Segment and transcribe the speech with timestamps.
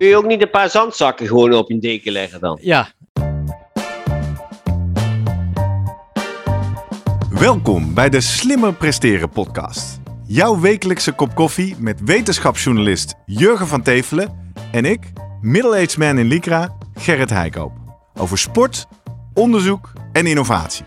[0.00, 2.58] Kun je ook niet een paar zandzakken gewoon op je deken leggen dan?
[2.62, 2.88] Ja,
[7.30, 10.00] Welkom bij de Slimmer Presteren podcast.
[10.26, 16.76] Jouw wekelijkse kop koffie met wetenschapsjournalist Jurgen van Tevelen en ik, middle-aged man in Lycra,
[16.94, 17.72] Gerrit Heikoop.
[18.14, 18.86] Over sport,
[19.34, 20.84] onderzoek en innovatie.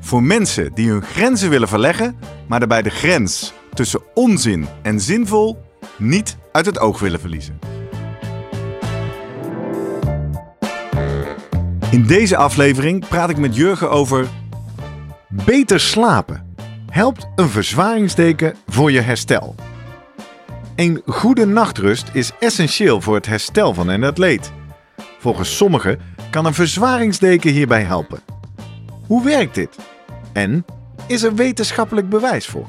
[0.00, 2.18] Voor mensen die hun grenzen willen verleggen,
[2.48, 5.58] maar daarbij de grens tussen onzin en zinvol
[5.98, 7.75] niet uit het oog willen verliezen.
[11.96, 14.28] In deze aflevering praat ik met Jurgen over
[15.28, 16.54] Beter slapen.
[16.90, 19.54] Helpt een verzwaringsdeken voor je herstel.
[20.74, 24.52] Een goede nachtrust is essentieel voor het herstel van een atleet.
[25.18, 28.20] Volgens sommigen kan een verzwaringsdeken hierbij helpen.
[29.06, 29.76] Hoe werkt dit?
[30.32, 30.64] En
[31.06, 32.68] is er wetenschappelijk bewijs voor?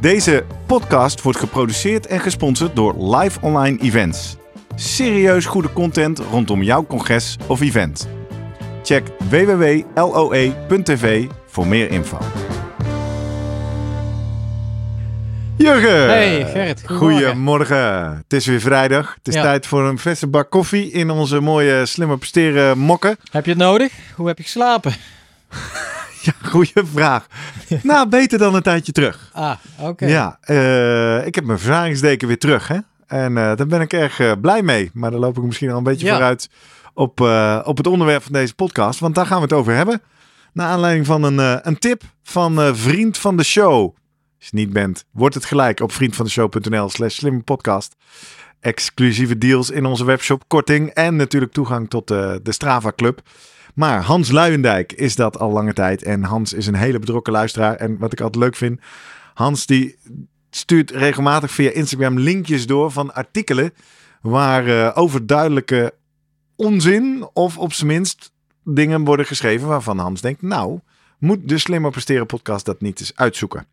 [0.00, 4.36] Deze podcast wordt geproduceerd en gesponsord door Live Online Events.
[4.74, 8.08] Serieus goede content rondom jouw congres of event.
[8.82, 12.18] Check www.loe.tv voor meer info.
[15.56, 16.06] Jurgen!
[16.06, 17.26] Hey Gerrit, goedemorgen.
[17.26, 18.14] Goedemorgen.
[18.16, 19.14] Het is weer vrijdag.
[19.18, 19.42] Het is Ja.
[19.42, 23.16] tijd voor een verse bak koffie in onze mooie slimmer presteren mokken.
[23.30, 23.92] heb je het nodig?
[24.14, 24.94] Hoe heb je geslapen?
[26.26, 27.26] Ja, goede vraag.
[27.82, 29.30] nou, beter dan een tijdje terug.
[29.32, 30.06] Ah, oké.
[30.06, 32.68] Ja, eh, ik heb mijn verzwaringsdeken weer terug.
[32.68, 32.78] Hè?
[33.06, 34.90] En eh, daar ben ik erg eh, blij mee.
[34.92, 36.12] Maar daar loop ik misschien al een beetje Ja.
[36.12, 36.50] vooruit
[36.94, 37.20] op,
[37.64, 39.00] op het onderwerp van deze podcast.
[39.00, 40.02] Want daar gaan we het over hebben.
[40.52, 43.94] Naar aanleiding van een, een tip van vriend van de show.
[44.38, 47.96] Als je niet bent, wordt het gelijk op vriendvandeshow.nl slash slimme podcast.
[48.60, 53.22] Exclusieve deals in onze webshop, korting en natuurlijk toegang tot de Strava Club.
[53.76, 56.02] Maar Hans Luijendijk is dat al lange tijd.
[56.02, 57.74] En Hans is een hele betrokken luisteraar.
[57.74, 58.80] En wat ik altijd leuk vind,
[59.34, 59.98] Hans die
[60.50, 63.72] stuurt regelmatig via Instagram linkjes door van artikelen
[64.20, 65.94] waar eh, overduidelijke
[66.54, 68.32] onzin of op zijn minst
[68.64, 70.80] dingen worden geschreven waarvan Hans denkt, nou,
[71.18, 73.66] moet de Slimmer Presteren podcast dat niet eens uitzoeken.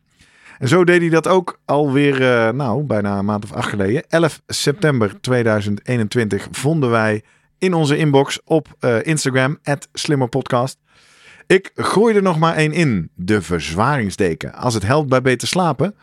[0.58, 4.04] En zo deed hij dat ook alweer, eh nou, bijna een maand of acht geleden.
[4.08, 7.22] 11 september 2021 vonden wij
[7.64, 9.58] in onze inbox op eh, Instagram,
[9.92, 10.78] slimmerpodcast.
[11.46, 13.10] Ik gooi er nog maar één in.
[13.14, 14.54] De verzwaringsdeken.
[14.54, 15.94] Als het helpt bij beter slapen.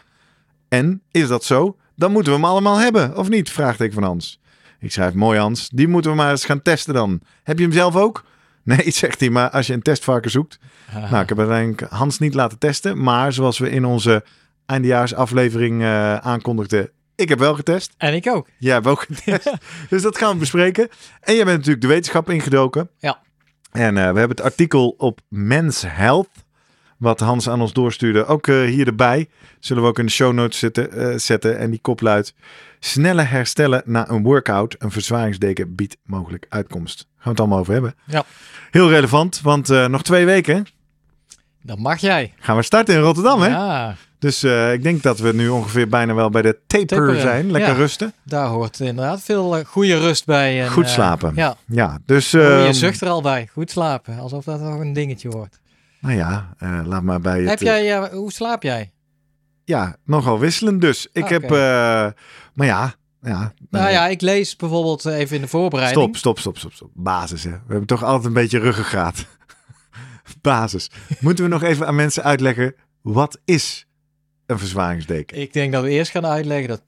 [0.69, 1.77] En is dat zo?
[1.95, 3.49] Dan moeten we hem allemaal hebben, of niet?
[3.49, 4.39] Vraagteken van Hans.
[4.79, 7.21] Ik schrijf, mooi Hans, die moeten we maar eens gaan testen dan.
[7.43, 8.23] Heb je hem zelf ook?
[8.63, 10.59] Nee, zegt hij, maar als je een testvarken zoekt.
[10.89, 13.03] Ah, Nou, ik heb uiteindelijk Hans niet laten testen.
[13.03, 14.23] Maar zoals we in onze
[14.65, 16.89] eindejaarsaflevering eh aankondigden,
[17.21, 17.93] ik heb wel getest.
[17.97, 18.47] En ik ook.
[18.57, 19.51] Jij hebt ook getest.
[19.89, 20.89] dus dat gaan we bespreken.
[21.21, 22.89] En jij bent natuurlijk de wetenschap ingedoken.
[22.97, 23.19] Ja.
[23.71, 26.29] En eh, we hebben het artikel op Men's Health,
[26.97, 29.29] wat Hans aan ons doorstuurde, ook eh, hier erbij.
[29.59, 30.91] Zullen we ook in de show notes zetten.
[30.91, 31.57] eh, zetten.
[31.57, 32.33] En die kop luidt,
[32.79, 34.75] sneller herstellen na een workout.
[34.79, 36.99] Een verzwaringsdeken biedt mogelijk uitkomst.
[36.99, 37.95] Gaan we het allemaal over hebben.
[38.05, 38.23] Ja.
[38.71, 40.65] Heel relevant, want nog twee weken
[41.61, 42.33] Dat mag jij.
[42.39, 43.41] gaan we starten in Rotterdam.
[43.41, 43.47] Hè?
[43.47, 47.21] Ja, Dus eh, ik denk dat we nu ongeveer bijna wel bij de taper Taperen,
[47.21, 47.51] zijn.
[47.51, 47.77] Lekker ja.
[47.77, 48.13] rusten.
[48.23, 50.61] daar hoort inderdaad veel eh, goede rust bij.
[50.61, 51.31] En, Goed eh, slapen.
[51.35, 52.31] ja, Ja, dus...
[52.31, 53.49] Je ehm, zucht er al bij.
[53.51, 54.19] Goed slapen.
[54.19, 55.59] Alsof dat nog een dingetje wordt.
[55.99, 56.55] Nou ja,
[56.85, 57.49] laat maar bij het...
[57.49, 58.91] Heb jij, hoe slaap jij?
[59.63, 61.07] Ja, nogal wisselend dus.
[61.11, 61.49] Ik Ah, heb...
[62.53, 63.53] maar ja, ja.
[63.69, 66.01] Nou ja, ik lees bijvoorbeeld even in de voorbereiding.
[66.01, 66.89] Stop, stop, stop, stop, stop.
[66.93, 67.49] Basis, hè.
[67.51, 69.25] We hebben toch altijd een beetje ruggengraat.
[70.41, 70.89] Basis.
[71.19, 73.85] Moeten we nog even aan mensen uitleggen, wat is
[74.51, 75.37] een verzwaringsdeken?
[75.41, 76.81] Ik denk dat we eerst gaan uitleggen dat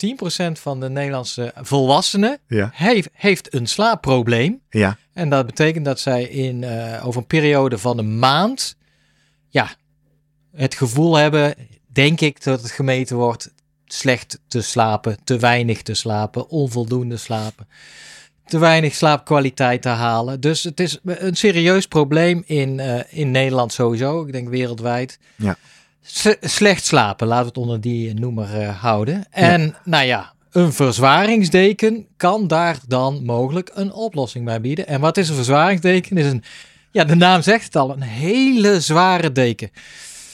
[0.57, 4.61] 10% van de Nederlandse volwassenen Ja, heeft, heeft een slaapprobleem.
[4.69, 8.75] ja, En dat betekent dat zij in, eh, over een periode van een maand
[9.49, 9.69] ja,
[10.55, 11.55] het gevoel hebben,
[11.87, 13.53] denk ik, dat het gemeten wordt,
[13.85, 17.67] slecht te slapen, te weinig te slapen, onvoldoende slapen,
[18.45, 20.39] te weinig slaapkwaliteit te halen.
[20.41, 25.19] Dus het is een serieus probleem in, eh, in Nederland sowieso, ik denk wereldwijd.
[25.35, 25.57] Ja.
[26.41, 29.25] Slecht slapen, laten we het onder die noemer eh, houden.
[29.31, 34.87] En nou ja, een verzwaringsdeken kan daar dan mogelijk een oplossing bij bieden.
[34.87, 36.17] En wat is een verzwaringsdeken?
[36.17, 36.43] Is een,
[36.91, 39.69] ja, de naam zegt het al, een hele zware deken.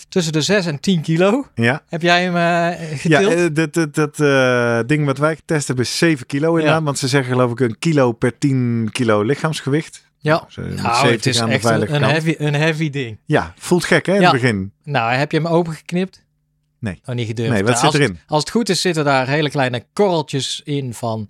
[0.09, 1.47] tussen de 6 en 10 kilo.
[1.55, 3.33] Ja, Heb jij hem eh ja getild?
[3.33, 6.79] eh, dat, dat, dat ding wat wij getest hebben is 7 kilo inderdaad.
[6.79, 6.83] Ja.
[6.85, 10.07] Want ze zeggen geloof ik een kilo per 10 kilo lichaamsgewicht.
[10.19, 10.43] Ja.
[10.45, 13.19] Dus, Nou, 70 het is echt een heavy, een heavy ding.
[13.25, 14.31] Ja, voelt gek hè in Ja.
[14.31, 14.71] het begin.
[14.83, 16.25] Nou, heb je hem opengeknipt?
[16.79, 17.01] Nee.
[17.05, 17.51] Oh, niet gedurfd.
[17.51, 18.09] Nee, wat Nou, zit als, erin?
[18.11, 21.29] het- als het goed is, zitten daar hele kleine korreltjes in van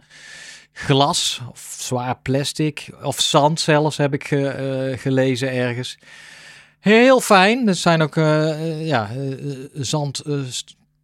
[0.74, 5.98] glas of zwaar plastic of zand zelfs, heb ik ge- eh, gelezen ergens.
[6.80, 7.68] Heel fijn.
[7.68, 9.10] Er zijn ook eh, ja,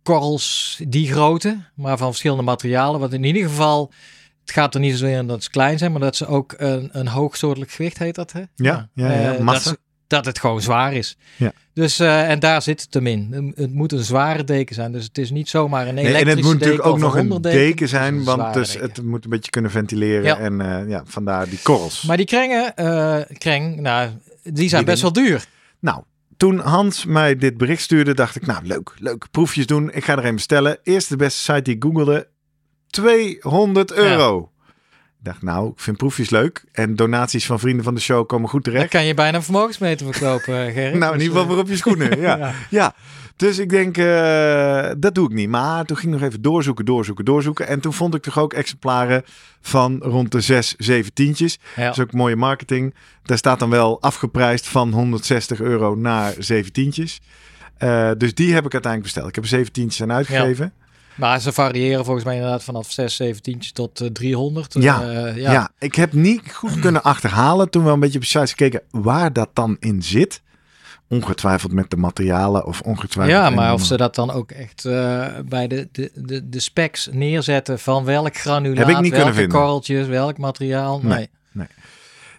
[0.03, 2.99] zandkorrels die grootte, maar van verschillende materialen.
[2.99, 3.91] Wat in ieder geval,
[4.45, 6.89] het gaat er niet zozeer om dat ze klein zijn, maar dat ze ook een,
[6.91, 8.41] een hoogsoortelijk gewicht heet dat, hè?
[8.55, 9.69] Ja, ja, ja, Eh, massa.
[9.69, 11.17] Dat, dat het gewoon zwaar is.
[11.37, 11.51] Ja.
[11.73, 13.53] Dus, eh, en daar zit het hem in.
[13.55, 14.91] Het moet een zware deken zijn.
[14.91, 17.41] Dus het is niet zomaar een Nee, elektrische en het moet natuurlijk ook nog een
[17.41, 18.87] deken zijn, want dus deken.
[18.87, 20.23] het moet een beetje kunnen ventileren.
[20.23, 20.37] Ja.
[20.37, 22.01] En eh, ja, vandaar die korrels.
[22.01, 24.09] Maar die krengen, eh, kreng, nou,
[24.43, 25.45] die zijn Die best wel duur.
[25.79, 26.03] Nou,
[26.37, 29.91] toen Hans mij dit bericht stuurde, dacht ik, nou leuk, leuk, proefjes doen.
[29.93, 30.77] Ik ga er een bestellen.
[30.83, 32.27] Eerst de beste site die ik googelde,
[33.03, 34.49] 200 euro.
[35.19, 36.63] Ik dacht, nou, ik vind proefjes leuk.
[36.71, 38.89] En donaties van vrienden van de show komen goed Dan terecht.
[38.91, 40.93] kan je bijna vermogensmeter verkopen, Gerrit.
[40.99, 42.19] Nou, in Dus, ieder geval eh, voor op je schoenen.
[42.21, 42.37] Ja.
[42.37, 42.53] ja.
[42.69, 42.93] Ja,
[43.35, 45.49] dus ik denk, eh, dat doe ik niet.
[45.49, 47.67] Maar toen ging ik nog even doorzoeken, doorzoeken, doorzoeken.
[47.67, 49.23] En toen vond ik toch ook exemplaren
[49.61, 51.59] van rond de 6, 7 tientjes.
[51.75, 51.85] Ja.
[51.85, 52.95] Dat is ook mooie marketing.
[53.23, 57.19] Daar staat dan wel afgeprijsd van 160 euro naar 7 tientjes.
[57.77, 59.27] Eh, dus die heb ik uiteindelijk besteld.
[59.29, 60.73] Ik heb er 7 tientjes aan uitgegeven.
[61.15, 64.73] Maar ze variëren volgens mij inderdaad vanaf 6, 17 tot eh, 300.
[64.79, 65.69] Ja, Eh, Ja.
[65.79, 69.33] ik heb niet goed kunnen achterhalen toen we een beetje op de site gekeken waar
[69.33, 70.41] dat dan in zit.
[71.09, 73.37] Ongetwijfeld met de materialen of ongetwijfeld.
[73.37, 77.09] Ja, maar of ze dat dan ook echt eh, bij de, de, de, de specs
[77.11, 79.57] neerzetten van welk granulaat, Heb ik niet kunnen welke vinden.
[79.57, 80.99] korreltjes, welk materiaal.
[81.03, 81.29] Nee.
[81.51, 81.67] Nee.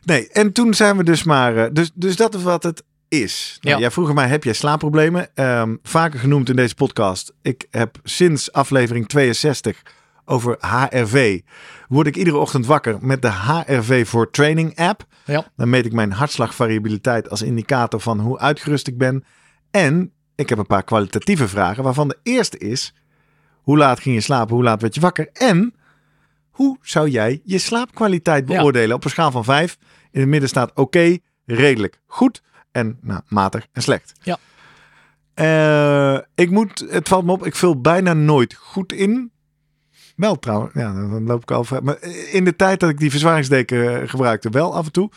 [0.03, 1.57] Nee, en toen zijn we dus maar...
[1.57, 2.83] eh, dus, dus dat is wat het
[3.23, 3.59] is.
[3.61, 3.81] Nou, Ja.
[3.81, 5.29] Jij vroeg mij, heb jij slaapproblemen?
[5.35, 7.33] Ehm, vaker genoemd in deze podcast.
[7.43, 9.83] Ik heb sinds aflevering 62
[10.25, 11.41] over HRV...
[11.89, 15.05] word ik iedere ochtend wakker met de HRV voor Training app.
[15.25, 15.47] Ja.
[15.57, 19.25] Dan meet ik mijn hartslagvariabiliteit als indicator van hoe uitgerust ik ben.
[19.71, 22.95] En ik heb een paar kwalitatieve vragen, waarvan de eerste is...
[23.63, 24.55] Hoe laat ging je slapen?
[24.55, 25.29] Hoe laat werd je wakker?
[25.33, 25.75] En
[26.51, 28.57] hoe zou jij je slaapkwaliteit Ja.
[28.57, 29.77] beoordelen op een schaal van 5?
[30.11, 31.17] In het midden staat oké,
[31.47, 32.43] redelijk, goed
[32.77, 34.13] en nou, matig en slecht.
[34.23, 34.39] Ja.
[35.35, 39.31] Eh, ik moet, het valt me op, ik vul bijna nooit goed in.
[40.17, 41.85] Wel trouwens, ja, dan loop ik al ver.
[41.85, 42.03] Maar
[42.33, 45.11] in de tijd dat ik die verzwaringsdeken eh, gebruikte, wel af en toe.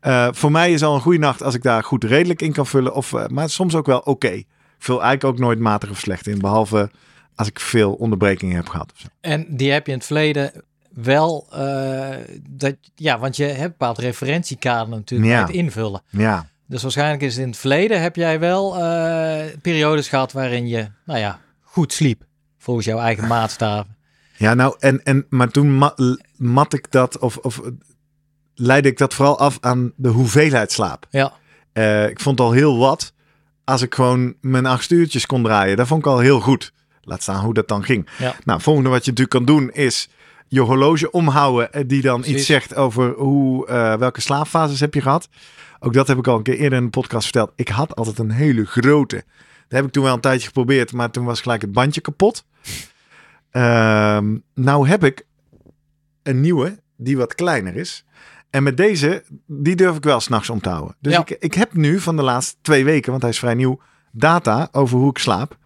[0.00, 2.66] Eh, voor mij is al een goede nacht als ik daar goed redelijk in kan
[2.66, 2.94] vullen.
[2.94, 4.28] Of, eh, maar soms ook wel oké.
[4.30, 4.46] Ik
[4.78, 6.38] vul eigenlijk ook nooit matig of slecht in.
[6.38, 6.90] Behalve
[7.34, 8.92] als ik veel onderbrekingen heb gehad.
[9.20, 10.52] En die heb je in het verleden
[10.94, 12.16] wel, eh,
[12.48, 15.36] dat, ja, want je hebt een bepaald referentiekader natuurlijk Ja.
[15.36, 16.02] bij het invullen.
[16.08, 20.88] Ja, Dus waarschijnlijk is in het verleden heb jij wel eh, periodes gehad waarin je,
[21.04, 22.22] nou ja, goed sliep.
[22.58, 23.96] Volgens jouw eigen maatstaven.
[24.36, 25.94] Ja, nou, en, en, maar toen ma-
[26.36, 27.60] mat ik dat, of, of
[28.54, 31.06] leidde ik dat vooral af aan de hoeveelheid slaap.
[31.10, 31.32] Ja,
[31.72, 33.12] Eh, ik vond al heel wat
[33.64, 35.76] als ik gewoon mijn acht uurtjes kon draaien.
[35.76, 36.72] Dat vond ik al heel goed.
[37.02, 38.08] Laat staan hoe dat dan ging.
[38.18, 38.34] Ja.
[38.44, 40.08] Nou, volgende wat je natuurlijk kan doen is
[40.48, 41.72] je horloge omhouden.
[41.72, 42.36] eh, Die dan Precies.
[42.36, 43.66] iets zegt over hoe,
[43.98, 45.28] welke slaapfases heb je gehad.
[45.80, 47.52] Ook dat heb ik al een keer eerder in de podcast verteld.
[47.56, 49.16] Ik had altijd een hele grote.
[49.68, 52.44] Dat heb ik toen wel een tijdje geprobeerd, maar toen was gelijk het bandje kapot.
[53.50, 55.26] Ehm, nou heb ik
[56.22, 58.04] een nieuwe die wat kleiner is.
[58.50, 60.96] En met deze, die durf ik wel s'nachts om te houden.
[61.00, 61.20] Dus Ja.
[61.20, 63.80] ik, ik heb nu van de laatste twee weken, want hij is vrij nieuw,
[64.12, 65.58] data over hoe ik slaap.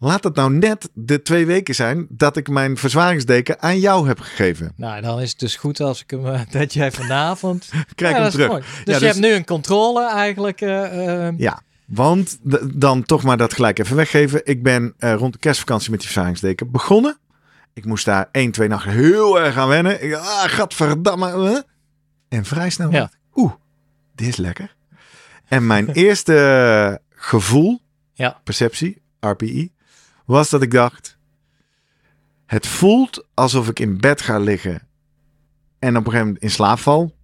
[0.00, 4.20] Laat het nou net de twee weken zijn dat ik mijn verzwaringsdeken aan jou heb
[4.20, 4.72] gegeven.
[4.76, 7.68] nou dan is het dus goed als ik hem, eh, dat jij vanavond...
[7.94, 8.50] Krijg ja, hem terug.
[8.58, 10.60] Dus Ja, je dus- hebt nu een controle eigenlijk.
[10.60, 12.38] eh, eh, Ja, want
[12.74, 14.40] dan toch maar dat gelijk even weggeven.
[14.44, 17.18] Ik ben eh, rond de kerstvakantie met die verzwaringsdeken begonnen.
[17.72, 20.04] Ik moest daar één, twee nachten heel erg aan wennen.
[20.04, 21.64] Ik, ah, gadverdamme.
[22.28, 23.10] En vrij snel Ja.
[23.34, 23.52] oeh,
[24.14, 24.74] dit is lekker.
[25.48, 27.80] En mijn eerste gevoel,
[28.12, 28.40] Ja.
[28.44, 29.72] perceptie, RPI,
[30.28, 31.16] was dat ik dacht...
[32.46, 34.82] Het voelt alsof ik in bed ga liggen
[35.78, 37.14] en op een gegeven moment in slaap val.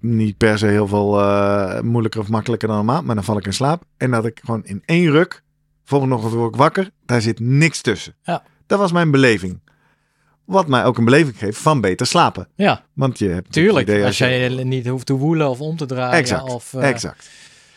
[0.00, 3.46] Niet per se heel veel eh, moeilijker of makkelijker dan normaal, maar dan val ik
[3.46, 3.84] in slaap.
[3.96, 5.42] En dat ik gewoon in één ruk,
[5.84, 8.14] volgende ochtend word ik wakker, daar zit niks tussen.
[8.22, 8.42] Ja.
[8.66, 9.60] Dat was mijn beleving.
[10.44, 12.48] Wat mij ook een beleving geeft van beter slapen.
[12.54, 13.88] ja, Want je hebt tuurlijk.
[13.88, 16.18] idee als je niet hoeft te woelen of om te draaien.
[16.18, 17.28] Exact, of eh, exact.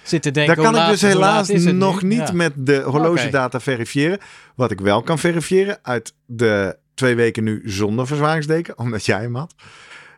[0.05, 0.55] Zit te denken.
[0.55, 1.71] Daar kan ik dus helaas nu?
[1.71, 2.33] nog niet Ja.
[2.33, 4.19] met de horlogedata verifiëren.
[4.55, 9.35] Wat ik wel kan verifiëren uit de twee weken nu zonder verzwaringsdeken, omdat jij hem
[9.35, 9.55] had.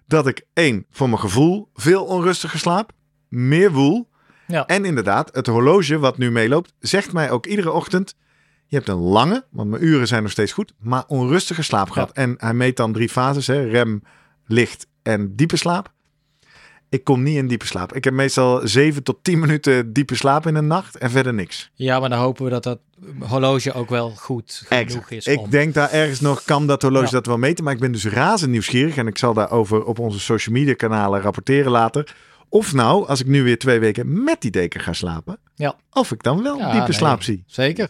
[0.05, 2.91] Dat ik één, voor mijn gevoel, veel onrustiger slaap,
[3.29, 4.09] meer woel.
[4.47, 4.65] Ja.
[4.65, 8.15] En inderdaad, het horloge wat nu meeloopt, zegt mij ook iedere ochtend...
[8.69, 12.11] Je hebt een lange, want mijn uren zijn nog steeds goed, maar onrustige slaap gehad.
[12.11, 14.03] En hij meet dan drie fases, hè, rem,
[14.45, 15.93] licht en diepe slaap.
[16.89, 17.93] Ik kom niet in diepe slaap.
[17.93, 21.69] Ik heb meestal 7 tot 10 minuten diepe slaap in een nacht en verder niks.
[21.73, 22.79] Ja, maar dan hopen we dat dat
[23.19, 25.25] horloge ook wel goed genoeg is.
[25.25, 27.11] Ik om- denk daar ergens nog kan dat horloge Ja.
[27.11, 27.63] dat wel meten.
[27.63, 28.97] Maar ik ben dus razend nieuwsgierig.
[28.97, 32.15] En ik zal daarover op onze social media kanalen rapporteren later.
[32.49, 35.39] Of nou, als ik nu weer twee weken met die deken ga slapen.
[35.55, 35.75] Ja.
[35.91, 37.43] Of ik dan wel Ja, diepe nee, slaap zie.
[37.47, 37.89] Zeker.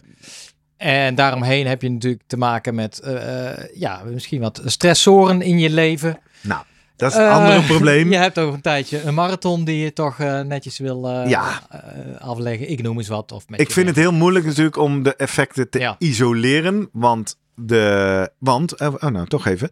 [0.76, 5.58] En daaromheen heb je natuurlijk te maken met eh, eh, ja, misschien wat stressoren in
[5.58, 6.18] je leven.
[6.40, 6.62] Nou,
[6.98, 8.10] dat is het Eh, andere probleem.
[8.12, 11.62] Je hebt over een tijdje een marathon die je toch eh, netjes wil eh, Ja.
[11.70, 12.70] eh, afleggen.
[12.70, 13.32] Ik noem eens wat.
[13.32, 15.96] Of met Ik vind het heel moeilijk natuurlijk om de effecten te Ja.
[15.98, 16.88] isoleren.
[16.92, 19.70] Want, de, want eh, oh nou toch even.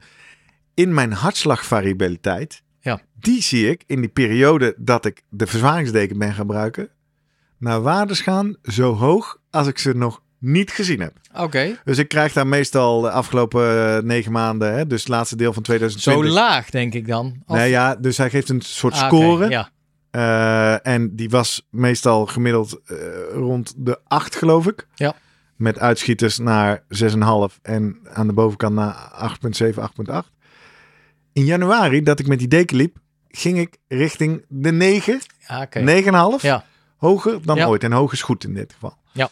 [0.75, 3.01] In mijn hartslagvariabiliteit, Ja.
[3.21, 6.89] die zie ik in die periode dat ik de verzwaringsdeken ben gebruiken,
[7.59, 11.13] naar waardes gaan zo hoog als ik ze nog niet gezien heb.
[11.35, 15.37] Oké, Dus ik krijg daar meestal de afgelopen eh, negen maanden, hè, dus het laatste
[15.37, 16.33] deel van zo 2020.
[16.33, 17.43] laag denk ik dan.
[17.47, 19.49] Of- Nee, ja, dus hij geeft een soort Ah, score.
[19.49, 19.71] Ja,
[20.11, 22.97] Eh, en die was meestal gemiddeld eh,
[23.33, 24.87] rond de 8, geloof ik.
[24.95, 25.15] Ja.
[25.57, 30.31] Met uitschieters naar 6,5 en aan de bovenkant naar 8,7, 8,8.
[31.33, 32.97] In januari, dat ik met die deken liep,
[33.29, 35.79] ging ik richting de 9, Ah, oké.
[35.81, 36.43] 9,5.
[36.43, 36.65] Ja.
[36.97, 37.67] Hoger dan Ja.
[37.67, 37.85] ooit.
[37.85, 38.97] En hoog is goed in dit geval.
[39.13, 39.29] Ja.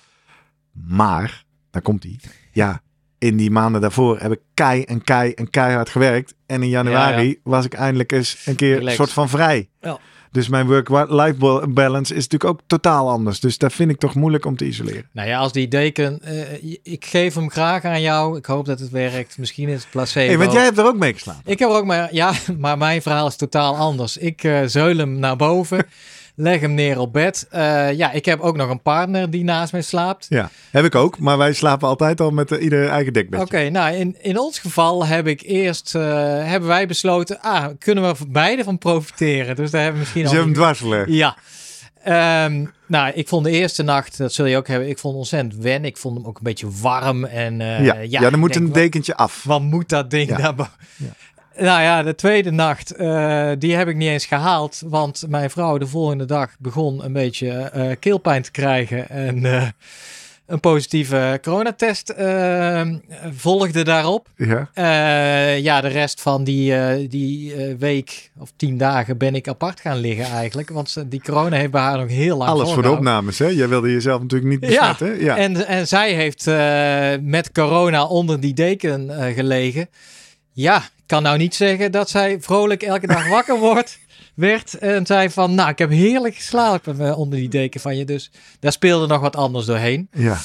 [0.87, 2.21] Maar, daar komt hij.
[2.53, 2.83] Ja,
[3.19, 6.35] in die maanden daarvoor heb ik kei en kei en keihard gewerkt.
[6.47, 9.69] En in januari Ja, was ik eindelijk eens een keer soort van vrij.
[9.81, 9.99] Ja.
[10.35, 13.41] Dus mijn work-life balance is natuurlijk ook totaal anders.
[13.41, 15.09] Dus dat vind ik toch moeilijk om te isoleren.
[15.13, 18.37] Nou ja, als die deken, eh, ik geef hem graag aan jou.
[18.37, 19.39] Ik hoop dat het werkt.
[19.39, 20.27] Misschien is het placebo.
[20.27, 21.53] Hey, want jij hebt er ook mee geslapen.
[21.53, 24.17] Ik heb er ook maar, ja, maar mijn verhaal is totaal anders.
[24.17, 25.87] Ik eh zeul hem naar boven,
[26.35, 27.47] leg hem neer op bed.
[27.51, 30.27] Eh, ja, ik heb ook nog een partner die naast mij slaapt.
[30.29, 31.19] Ja, heb ik ook.
[31.19, 33.45] Maar wij slapen altijd al met uh, ieder eigen dekbedje.
[33.45, 36.03] Oké, nou in, in ons geval heb ik eerst, eh,
[36.45, 39.57] hebben wij besloten, ah, kunnen we beide van profiteren.
[39.57, 41.09] Dus daar hebben we misschien Dus al hebt hem dwars gelegd.
[41.09, 41.37] Ja.
[42.03, 45.63] Ehm, nou, ik vond de eerste nacht, dat zul je ook hebben, ik vond ontzettend
[45.63, 45.85] wen.
[45.85, 47.25] Ik vond hem ook een beetje warm.
[47.25, 49.45] En, ja, ja, ja, dan moet denk, een dekentje af.
[49.45, 50.37] Wat moet dat ding Ja.
[50.37, 50.71] daar?
[50.97, 51.07] Ja.
[51.57, 54.83] Nou ja, de tweede nacht, eh, die heb ik niet eens gehaald.
[54.87, 59.09] Want mijn vrouw de volgende dag begon een beetje eh, keelpijn te krijgen.
[59.09, 59.69] En eh,
[60.47, 62.15] een positieve coronatest
[63.37, 64.29] volgde daarop.
[64.37, 64.69] Ja.
[65.55, 70.25] Ja, de rest van die, die week of tien dagen ben ik apart gaan liggen
[70.25, 70.71] eigenlijk.
[70.71, 73.47] Want die corona heeft bij haar nog heel lang Alles voor de opnames, hè?
[73.47, 75.25] Jij wilde jezelf natuurlijk niet Ja, besmetten.
[75.25, 76.47] Ja, En, en zij heeft
[77.23, 79.89] met corona onder die deken gelegen.
[80.53, 83.99] Ja, kan nou niet zeggen dat zij vrolijk elke dag wakker wordt,
[84.35, 88.05] werd en zei van, nou, ik heb heerlijk geslapen eh, onder die deken van je.
[88.05, 88.31] Dus
[88.61, 90.09] daar speelde nog wat anders doorheen.
[90.13, 90.39] ja.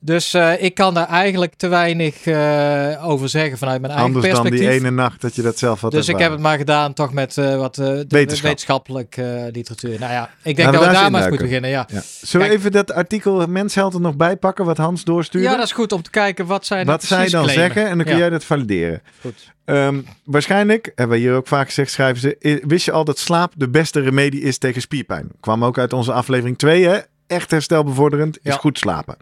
[0.00, 4.32] Dus eh, ik kan daar eigenlijk te weinig eh, over zeggen vanuit mijn eigen Anders
[4.32, 4.68] dan perspectief.
[4.70, 7.12] die ene nacht dat je dat zelf had dus ik heb het maar gedaan toch
[7.12, 8.42] met eh, wat de Wetenschap.
[8.48, 9.98] wetenschappelijk eh, literatuur.
[9.98, 11.70] Nou ja, ik denk dat we daar maar eens moeten beginnen.
[11.70, 11.86] Ja.
[11.92, 12.02] Ja.
[12.20, 15.48] Zullen we even dat artikel Mensheld er nog bij pakken, wat Hans doorstuurde?
[15.48, 18.04] ja, dat is goed om te kijken wat zij wat zij dan zeggen en dan
[18.06, 18.20] kun Ja.
[18.20, 19.02] jij dat valideren.
[19.20, 19.52] Goed.
[19.64, 23.52] Ehm, waarschijnlijk, hebben we hier ook vaak gezegd, schrijven ze, wist je al dat slaap
[23.56, 25.30] de beste remedie is tegen spierpijn?
[25.40, 26.98] Kwam ook uit onze aflevering 2, hè?
[27.26, 28.56] Echt herstelbevorderend is Ja.
[28.58, 29.16] goed slapen.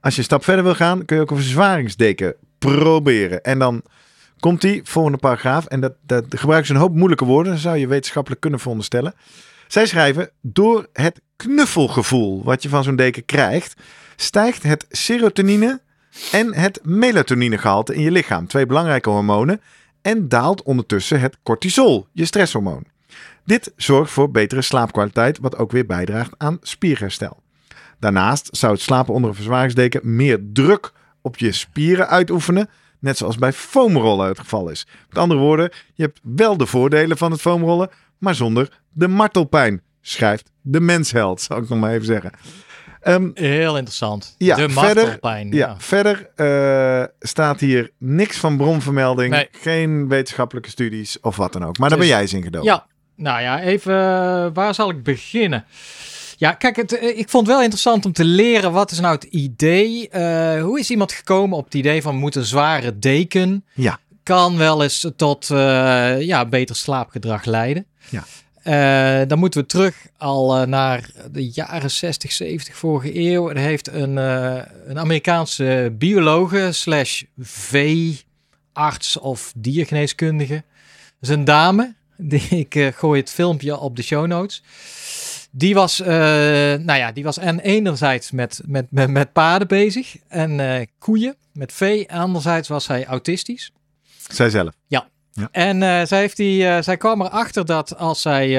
[0.00, 3.42] Als je een stap verder wil gaan, kun je ook een verzwaringsdeken proberen.
[3.42, 3.82] En dan
[4.38, 5.66] komt die volgende paragraaf.
[5.66, 7.52] En dat, dat gebruiken ze een hoop moeilijke woorden.
[7.52, 9.14] Dat zou je wetenschappelijk kunnen veronderstellen.
[9.68, 13.74] Zij schrijven, door het knuffelgevoel wat je van zo'n deken krijgt,
[14.16, 15.80] stijgt het serotonine
[16.32, 18.46] en het melatoninegehalte in je lichaam.
[18.46, 19.60] Twee belangrijke hormonen.
[20.02, 22.84] En daalt ondertussen het cortisol, je stresshormoon.
[23.44, 27.42] Dit zorgt voor betere slaapkwaliteit, wat ook weer bijdraagt aan spierherstel.
[28.00, 30.92] Daarnaast zou het slapen onder een verzwaringsdeken meer druk
[31.22, 34.86] op je spieren uitoefenen, net zoals bij foamrollen het geval is.
[35.08, 39.82] Met andere woorden, je hebt wel de voordelen van het foamrollen, maar zonder de martelpijn,
[40.00, 42.32] schrijft de mensheld, zal ik nog maar even zeggen.
[43.00, 44.34] Ehm, Heel interessant.
[44.38, 45.52] Ja, de verder- martelpijn.
[45.52, 49.48] ja, verder eh, staat hier niks van bronvermelding, Nee.
[49.52, 51.78] geen wetenschappelijke studies of wat dan ook.
[51.78, 52.68] Maar daar ben Dus- jij eens in gedoken.
[52.68, 55.64] Ja, nou ja, even eh, waar zal ik beginnen?
[56.40, 59.14] Ja, kijk, het, eh, ik vond het wel interessant om te leren wat is nou
[59.14, 60.08] het idee.
[60.08, 63.98] eh, hoe is iemand gekomen op het idee van moet een zware deken Ja.
[64.22, 67.86] kan wel eens tot eh, ja, beter slaapgedrag leiden.
[68.08, 69.24] Ja.
[69.24, 73.50] Dan moeten we terug al naar de jaren 60, 70 vorige eeuw.
[73.50, 80.54] Er heeft een, een Amerikaanse biologe slash veearts of diergeneeskundige.
[81.20, 81.94] Dat is een dame.
[82.16, 84.62] Die, ik gooi het filmpje op de show notes.
[85.50, 90.16] Die was, eh, nou ja, die was en enerzijds met, met, met, met paarden bezig
[90.28, 92.12] en eh, koeien, met vee.
[92.12, 93.72] Anderzijds was hij autistisch.
[94.28, 94.74] Zijzelf.
[95.50, 98.50] En eh, zij, heeft die, zij kwam erachter dat als zij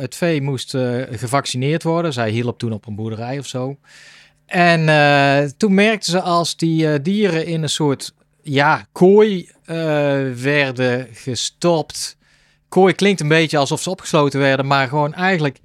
[0.00, 0.70] het vee moest
[1.10, 3.76] gevaccineerd worden, zij hielp toen op een boerderij of zo.
[4.46, 4.86] En
[5.56, 9.50] toen merkte ze als die dieren in een soort ja, kooi
[10.34, 12.16] werden gestopt.
[12.68, 15.58] Kooi klinkt een beetje alsof ze opgesloten werden, maar gewoon eigenlijk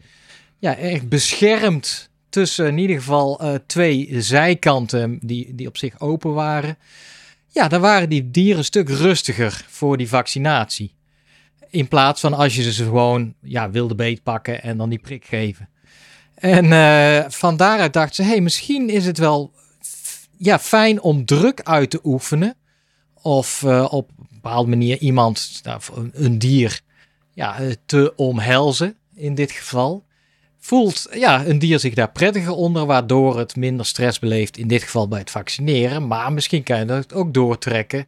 [0.64, 6.34] ja, echt beschermd tussen in ieder geval eh, twee zijkanten die, die op zich open
[6.34, 6.78] waren.
[7.48, 10.96] Ja, dan waren die dieren een stuk rustiger voor die vaccinatie.
[11.70, 15.26] In plaats van als je ze gewoon ja, wilde beet pakken en dan die prik
[15.26, 15.70] geven.
[16.36, 19.54] En eh, van daaruit dacht ze, hey, misschien is het wel
[20.38, 22.56] ja, fijn om druk uit te oefenen.
[23.22, 25.82] Of eh, op een bepaalde manier iemand, nou,
[26.14, 26.82] een, dier,
[27.34, 30.04] ja, te omhelzen in dit geval.
[30.66, 34.58] Voelt ja, een dier zich daar prettiger onder, waardoor het minder stress beleeft.
[34.58, 36.08] In dit geval bij het vaccineren.
[36.08, 38.08] Maar misschien kan je dat ook doortrekken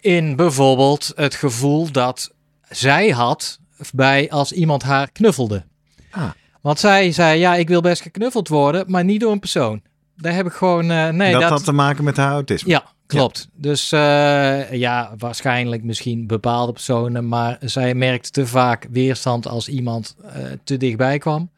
[0.00, 2.32] in bijvoorbeeld het gevoel dat
[2.68, 3.58] zij had
[3.92, 5.64] bij als iemand haar knuffelde.
[6.10, 6.30] Ah.
[6.60, 9.82] Want zij zei, ja, ik wil best geknuffeld worden, maar niet door een persoon.
[10.16, 12.70] Daar heb ik gewoon, eh, nee, dat, dat, had te maken met haar autisme.
[12.70, 13.48] ja, klopt.
[13.54, 20.16] Dus eh, ja, waarschijnlijk misschien bepaalde personen, maar zij merkte te vaak weerstand als iemand
[20.24, 21.50] eh, te dichtbij kwam.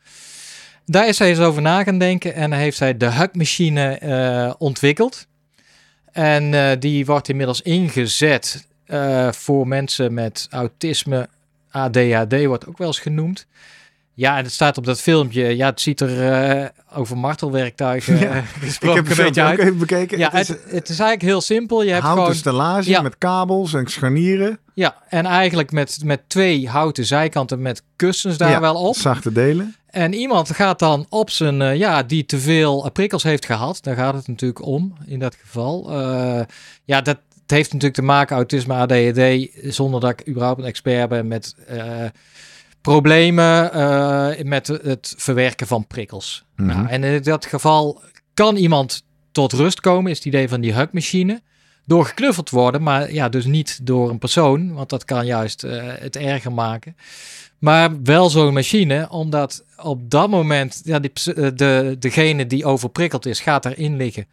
[0.84, 5.26] Daar is zij eens over na gaan denken en heeft zij de hugmachine eh, ontwikkeld.
[6.12, 8.66] En die wordt inmiddels ingezet
[9.30, 11.28] voor mensen met autisme,
[11.70, 13.46] ADHD wordt ook wel eens genoemd.
[14.18, 15.56] Ja, en het staat op dat filmpje.
[15.56, 19.42] Ja, het ziet er eh, over martelwerktuigen Ja, eh, Ik gesproken heb het een beetje
[19.42, 19.58] uit.
[19.58, 20.18] even bekeken.
[20.18, 21.82] Ja, het is het is eigenlijk heel simpel.
[21.82, 23.00] Je hebt houten gewoon, stellage Ja.
[23.02, 24.58] met kabels en scharnieren.
[24.74, 28.96] ja, en eigenlijk met, met twee houten zijkanten met kussens daar Ja, wel op.
[28.96, 29.74] Zachte delen.
[29.90, 33.78] En iemand gaat dan op zijn, eh, ja, die te veel prikkels heeft gehad.
[33.82, 35.92] Daar gaat het natuurlijk om in dat geval.
[36.84, 41.08] Ja, dat het heeft natuurlijk te maken, autisme, ADHD, zonder dat ik überhaupt een expert
[41.08, 41.54] ben met
[42.92, 46.44] problemen eh, met het verwerken van prikkels.
[46.56, 46.68] Mhm.
[46.68, 48.02] Nou, en in dat geval
[48.34, 51.40] kan iemand tot rust komen, is het idee van die hugmachine.
[51.84, 55.82] Door geknuffeld worden, maar ja, dus niet door een persoon, want dat kan juist eh,
[55.84, 56.96] het erger maken.
[57.58, 63.26] Maar wel zo'n machine, omdat op dat moment ja, die, eh, de, degene die overprikkeld
[63.26, 64.26] is, gaat erin liggen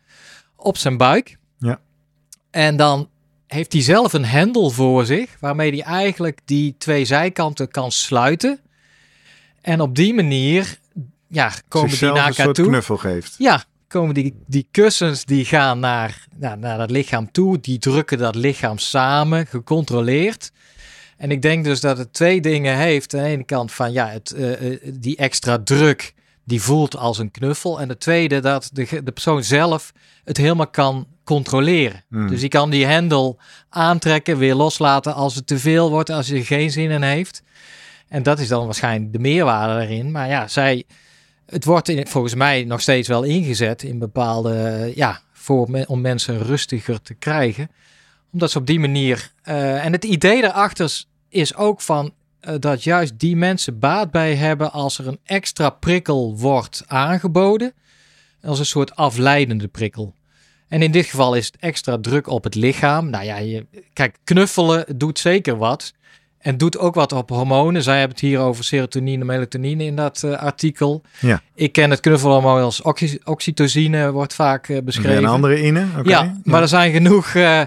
[0.55, 1.37] op zijn buik.
[1.57, 1.79] Ja.
[2.51, 3.09] En dan
[3.53, 8.59] heeft hij zelf een hendel voor zich, waarmee hij eigenlijk die twee zijkanten kan sluiten.
[9.61, 10.77] En op die manier
[11.27, 12.67] ja, komen die naar elkaar toe.
[12.67, 13.35] knuffel geeft.
[13.37, 17.59] Ja, komen die, die kussens die gaan naar, naar, naar dat lichaam toe.
[17.59, 20.51] Die drukken dat lichaam samen, gecontroleerd.
[21.17, 23.13] En ik denk dus dat het twee dingen heeft.
[23.13, 26.13] Aan de ene kant van ja, het, eh, eh, die extra druk
[26.43, 27.79] die voelt als een knuffel.
[27.79, 29.91] En de tweede dat de, de persoon zelf
[30.23, 32.03] het helemaal kan controleren.
[32.09, 32.27] Hmm.
[32.27, 36.38] Dus die kan die hendel aantrekken, weer loslaten als het te veel wordt, als hij
[36.38, 37.43] er geen zin in heeft.
[38.07, 40.12] En dat is dan waarschijnlijk de meerwaarde daarin.
[40.12, 40.83] Maar ja, zij,
[41.45, 46.01] het wordt in, volgens mij nog steeds wel ingezet in bepaalde, ja, voor me- om
[46.01, 47.69] mensen rustiger te krijgen.
[48.31, 52.53] Omdat ze op die manier, eh, en het idee daarachter is- is ook van eh,
[52.59, 57.73] dat juist die mensen baat bij hebben als er een extra prikkel wordt aangeboden.
[58.41, 60.13] Als een soort afleidende prikkel.
[60.73, 63.09] En in dit geval is het extra druk op het lichaam.
[63.09, 65.93] Nou ja, je, kijk, knuffelen doet zeker wat.
[66.39, 67.83] En doet ook wat op hormonen.
[67.83, 71.01] Zij hebben het hier over serotonine, melatonine in dat eh, artikel.
[71.19, 71.41] Ja.
[71.55, 75.17] Ik ken het knuffelhormoon als oxy- oxytocine, wordt vaak Weer beschreven.
[75.17, 75.86] een andere ine.
[76.03, 77.27] Ja, maar er zijn genoeg.
[77.36, 77.62] eh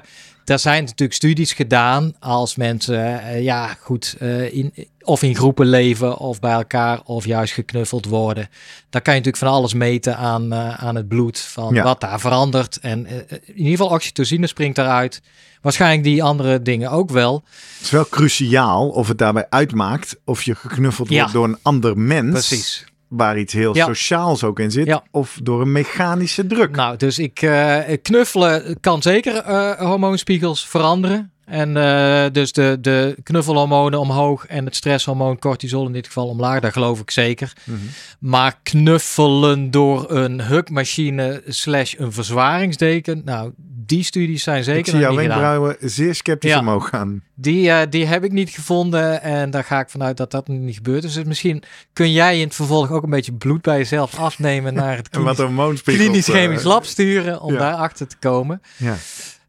[0.51, 5.67] er zijn natuurlijk studies gedaan als mensen, eh, ja, goed, eh, in, of in groepen
[5.67, 8.49] leven of bij elkaar of juist geknuffeld worden.
[8.91, 11.83] Dan kan je natuurlijk van alles meten aan, eh, aan het bloed, van Ja.
[11.83, 12.79] wat daar verandert.
[12.81, 15.23] En in ieder geval oxytocine springt daaruit.
[15.63, 17.43] Waarschijnlijk die andere dingen ook wel.
[17.77, 21.19] Het is wel cruciaal of het daarbij uitmaakt of je geknuffeld Ja.
[21.19, 22.31] wordt door een ander mens.
[22.31, 22.85] Precies.
[23.09, 23.85] Waar iets heel Ja.
[23.87, 24.87] sociaals ook in zit.
[24.87, 25.03] Ja.
[25.11, 26.77] Of door een mechanische druk.
[26.77, 31.31] Nou, dus ik eh, knuffelen kan zeker eh, hormoonspiegels veranderen.
[31.47, 36.61] En eh, dus de, de knuffelhormonen omhoog en het stresshormoon cortisol in dit geval omlaag,
[36.61, 37.53] daar geloof ik zeker.
[37.65, 37.79] Mhm.
[38.19, 43.53] Maar knuffelen door een hukmachine slash een verzwaringsdeken, nou,
[43.87, 46.59] die studies zijn Ik zeker zie nog jouw wenkbrauwen zeer sceptisch Ja.
[46.59, 47.23] omhoog gaan.
[47.35, 50.75] Die, eh, die heb ik niet gevonden en daar ga ik vanuit dat dat niet
[50.75, 51.03] gebeurt.
[51.03, 54.97] Dus misschien kun jij in het vervolg ook een beetje bloed bij jezelf afnemen naar
[54.97, 57.59] het klinisch, klinisch chemisch eh, lab sturen om ja.
[57.59, 58.63] daarachter te komen.
[58.77, 58.97] Ja.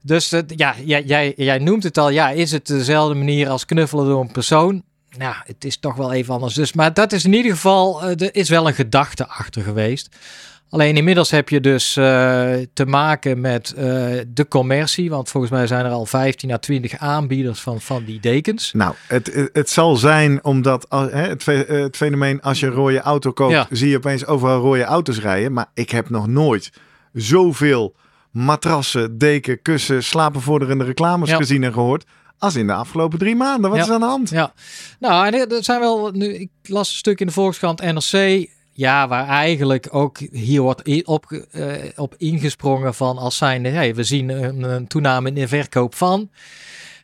[0.08, 2.10] Dus ja, jij, jij, jij noemt het al.
[2.10, 4.84] Ja, is het dezelfde manier als knuffelen door een persoon?
[5.18, 6.54] nou, het is toch wel even anders.
[6.54, 10.16] Dus, maar dat is in ieder geval, uh, er is wel een gedachte achter geweest.
[10.70, 12.06] Alleen inmiddels heb je dus uh,
[12.74, 13.84] te maken met uh,
[14.28, 15.10] de commercie.
[15.10, 18.74] Want volgens mij zijn er al 15 à 20 aanbieders van, van die dekens.
[18.74, 23.52] Nou, het, het, zal zijn omdat het, het, fenomeen als je een rode auto koopt,
[23.52, 23.68] ja.
[23.70, 25.54] zie je opeens overal rode auto's rijden.
[25.54, 26.72] Maar ik heb nog nooit
[27.14, 27.96] zoveel
[28.32, 31.38] matrassen, deken, kussen, slapenvorderende reclames ja.
[31.38, 32.06] gezien en gehoord
[32.38, 33.70] als in de afgelopen drie maanden.
[33.70, 33.86] Wat ja.
[33.86, 34.30] is aan de hand?
[34.30, 34.54] Ja,
[35.00, 36.34] nou, er zijn wel nu.
[36.34, 38.48] Ik las een stuk in de Volkskrant NRC.
[38.72, 44.04] Ja, waar eigenlijk ook hier wordt op, uh, op ingesprongen van als zijn, hey, we
[44.04, 46.30] zien een, een, toename in de verkoop van.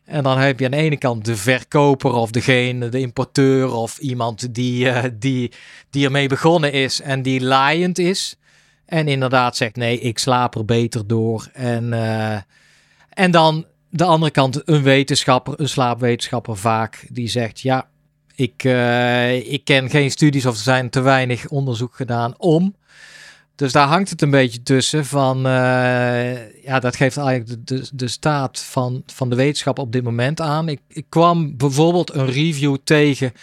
[0.05, 3.97] En dan heb je aan de ene kant de verkoper of degene, de importeur of
[3.97, 5.51] iemand die, uh, die,
[5.89, 8.38] die ermee begonnen is en die laaiend is.
[8.93, 11.47] En inderdaad zegt nee, ik slaap er beter door.
[11.53, 12.38] En, uh,
[13.10, 17.88] en dan de andere kant een wetenschapper, een slaapwetenschapper vaak, die zegt ja,
[18.36, 22.75] ik, uh, ik ken geen studies of er zijn te weinig onderzoek gedaan om.
[23.56, 27.89] Dus daar hangt het een beetje tussen van, uh, ja, dat geeft eigenlijk de, de,
[27.93, 30.69] de staat van, van de wetenschap op dit moment aan.
[30.69, 33.34] Ik, ik kwam bijvoorbeeld een review tegen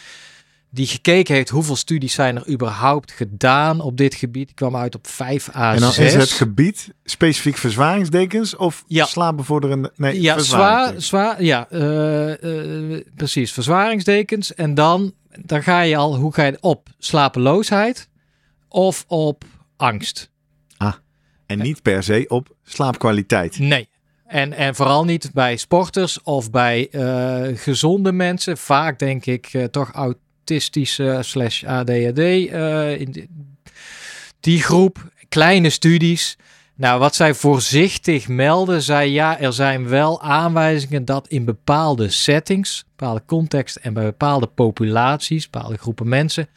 [0.71, 4.51] die gekeken heeft hoeveel studies zijn er überhaupt gedaan op dit gebied.
[4.51, 9.05] Ik kwam uit op 5 a En dan is het gebied specifiek verzwaringsdekens of ja.
[9.05, 9.93] slaapbevorderende...
[9.97, 14.55] Nee, ja, zwaar, zwaar, ja, uh, uh, precies, verzwaringsdekens.
[14.55, 15.13] En dan,
[15.45, 18.09] dan ga je al, hoe ga je op slapeloosheid
[18.69, 19.45] of op
[19.77, 20.31] angst.
[20.77, 20.95] Ah,
[21.47, 23.59] en niet per se op slaapkwaliteit.
[23.59, 23.89] Nee.
[24.27, 28.59] En, en vooral niet bij sporters of bij uh, gezonde mensen.
[28.59, 30.17] Vaak denk ik uh, toch oud
[30.51, 33.29] autistische slash ADHD uh, in die,
[34.41, 35.09] die groep.
[35.29, 36.37] Kleine studies.
[36.75, 42.85] Nou, wat zij voorzichtig melden, zei ja, er zijn wel aanwijzingen dat in bepaalde settings,
[42.97, 46.49] bepaalde context en bij bepaalde populaties, bepaalde groepen mensen,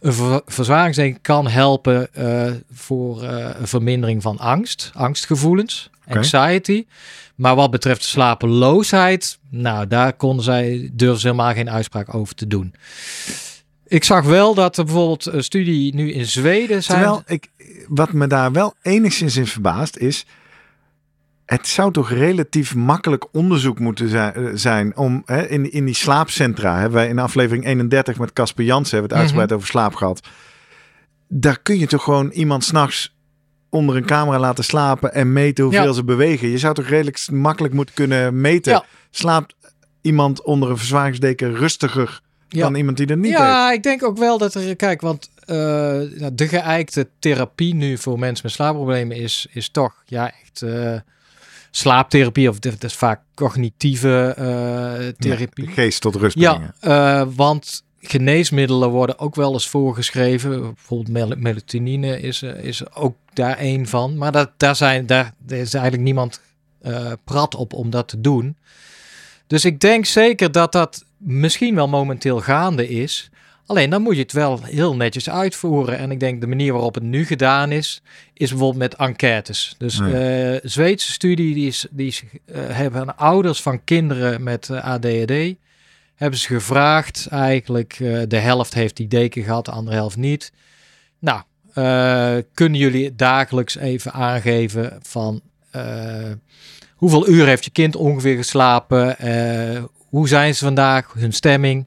[0.00, 6.16] een ver kan helpen uh, voor uh, een vermindering van angst, angstgevoelens, okay.
[6.16, 6.86] anxiety.
[7.34, 12.46] Maar wat betreft slapeloosheid, nou, daar konden zij, durven ze helemaal geen uitspraak over te
[12.46, 12.74] doen.
[13.86, 16.98] Ik zag wel dat er bijvoorbeeld een studie nu in Zweden zijn.
[16.98, 17.48] Terwijl ik,
[17.88, 20.24] wat me daar wel enigszins in verbaast is,
[21.46, 26.98] het zou toch relatief makkelijk onderzoek moeten zijn om hè, in, in die slaapcentra, hebben
[26.98, 29.64] wij in aflevering 31 met Casper Jansen hebben het uitgebreid mm -hmm.
[29.64, 30.28] over slaap gehad.
[31.28, 33.16] Daar kun je toch gewoon iemand s'nachts
[33.70, 35.92] onder een camera laten slapen en meten hoeveel ja.
[35.92, 36.48] ze bewegen.
[36.48, 38.72] Je zou toch redelijk makkelijk moeten kunnen meten.
[38.72, 38.84] Ja.
[39.10, 39.54] Slaapt
[40.00, 42.60] iemand onder een verzwaringsdeken rustiger ja.
[42.60, 43.76] dan iemand die er niet ja, heeft?
[43.76, 45.46] ik denk ook wel dat er, kijk, want uh,
[46.32, 50.96] de geëikte therapie nu voor mensen met slaapproblemen is, is toch ja echt uh,
[51.76, 55.66] slaaptherapie of dat is vaak cognitieve uh, therapie.
[55.66, 56.74] Ja, geest tot rust brengen.
[56.80, 60.60] Ja, want geneesmiddelen worden ook wel eens voorgeschreven.
[60.60, 64.16] Bijvoorbeeld mel melatonine is, is ook daar een van.
[64.16, 66.40] Maar dat, daar, zijn, daar, daar is eigenlijk niemand
[66.82, 68.56] uh, prat op om dat te doen.
[69.46, 73.30] Dus ik denk zeker dat dat misschien wel momenteel gaande is.
[73.66, 75.98] Alleen dan moet je het wel heel netjes uitvoeren.
[75.98, 78.02] En ik denk de manier waarop het nu gedaan is,
[78.32, 79.74] is bijvoorbeeld met enquêtes.
[79.78, 80.54] Dus nee.
[80.54, 85.54] uh, Zweedse studie, die, is, die is, uh, hebben ouders van kinderen met uh, ADHD
[86.14, 87.26] hebben ze gevraagd.
[87.30, 87.96] Eigenlijk
[88.28, 90.52] de helft heeft die deken gehad, de andere helft niet.
[91.18, 91.42] Nou,
[92.54, 95.40] kunnen jullie dagelijks even aangeven van
[96.94, 99.16] hoeveel uur heeft je kind ongeveer geslapen?
[100.08, 101.12] hoe zijn ze vandaag?
[101.12, 101.86] Hun stemming?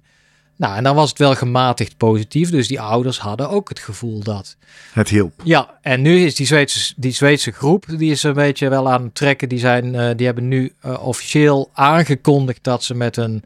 [0.59, 2.49] Nou, en dan was het wel gematigd positief.
[2.49, 4.57] Dus die ouders hadden ook het gevoel dat...
[4.93, 5.33] Het hielp.
[5.43, 9.03] Ja, en nu is die Zweedse, die Zweedse groep, die is een beetje wel aan
[9.03, 9.49] het trekken.
[9.49, 13.43] Die, zijn, die hebben nu officieel aangekondigd dat ze met een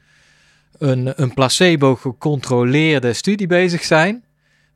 [0.83, 4.23] een, een placebo gecontroleerde studie bezig zijn.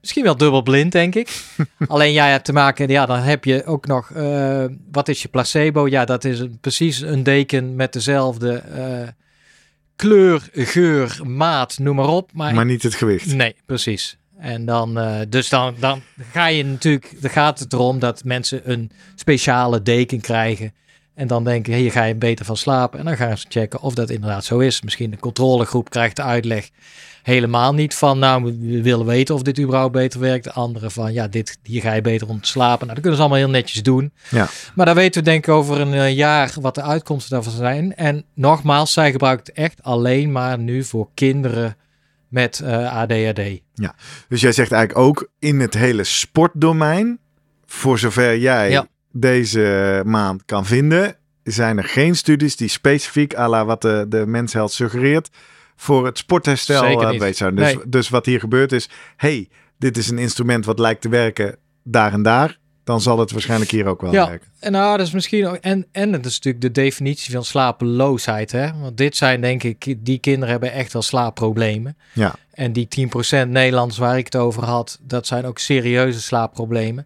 [0.02, 1.44] Misschien wel dubbelblind, denk ik.
[1.88, 5.28] Alleen jij hebt te maken, ja, dan heb je ook nog, uh, wat is je
[5.28, 5.88] placebo?
[5.88, 8.64] Ja, dat is een, precies een deken met dezelfde
[9.98, 12.32] kleur, geur, maat, noem maar op.
[12.34, 13.34] Maar, maar niet het gewicht.
[13.36, 14.18] Nee, precies.
[14.38, 18.72] En dan, uh, dus dan, dan ga je natuurlijk, dan gaat het erom dat mensen
[18.72, 20.74] een speciale deken krijgen.
[21.18, 23.00] En dan denken, hier ga je beter van slapen.
[23.00, 24.82] En dan gaan ze checken of dat inderdaad zo is.
[24.82, 26.70] Misschien de controlegroep krijgt de uitleg
[27.24, 30.44] helemaal niet van, nou, we willen weten of dit überhaupt beter werkt.
[30.44, 32.88] De andere van, ja, dit, hier ga je beter om te slapen.
[32.88, 34.12] Nou, dat kunnen ze allemaal heel netjes doen.
[34.30, 34.48] Ja.
[34.76, 37.96] Maar dan weten we denk ik over een uh, jaar wat de uitkomsten daarvan zijn.
[37.96, 41.78] En nogmaals, zij gebruikt echt alleen maar nu voor kinderen
[42.28, 43.42] met uh, ADHD.
[43.74, 43.96] Ja,
[44.28, 47.20] dus jij zegt eigenlijk ook in het hele sportdomein,
[47.66, 48.70] voor zover jij...
[48.70, 48.88] Ja
[49.20, 54.26] deze maand kan vinden, zijn er geen studies die specifiek, à la wat de, de
[54.28, 55.30] Men's Health suggereert,
[55.76, 57.20] voor het sportherstel uh, niet.
[57.20, 57.56] bezig zijn.
[57.56, 57.84] Dus, Nee.
[57.88, 62.14] dus wat hier gebeurt is, hey, dit is een instrument wat lijkt te werken daar
[62.14, 62.58] en daar.
[62.84, 64.28] Dan zal het waarschijnlijk hier ook wel Ja.
[64.28, 64.48] werken.
[64.60, 65.56] En nou, dat is misschien ook.
[65.56, 68.52] En, en het is natuurlijk de definitie van slapeloosheid.
[68.52, 68.70] Hè?
[68.82, 71.98] Want dit zijn, denk ik, die kinderen hebben echt wel slaapproblemen.
[72.14, 72.36] Ja.
[72.52, 72.88] En die
[73.46, 77.06] 10% Nederlands waar ik het over had, dat zijn ook serieuze slaapproblemen.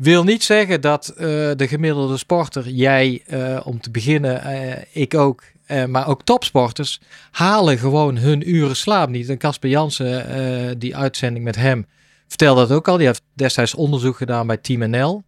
[0.00, 1.16] Wil niet zeggen dat eh,
[1.56, 5.42] de gemiddelde sporter, jij eh, om te beginnen, eh, ik ook,
[5.88, 9.28] maar ook topsporters, halen gewoon hun uren slaap niet.
[9.28, 11.86] En Casper Jansen, die uitzending met hem,
[12.28, 12.96] vertelde dat ook al.
[12.96, 15.22] Die heeft destijds onderzoek gedaan bij Team NL.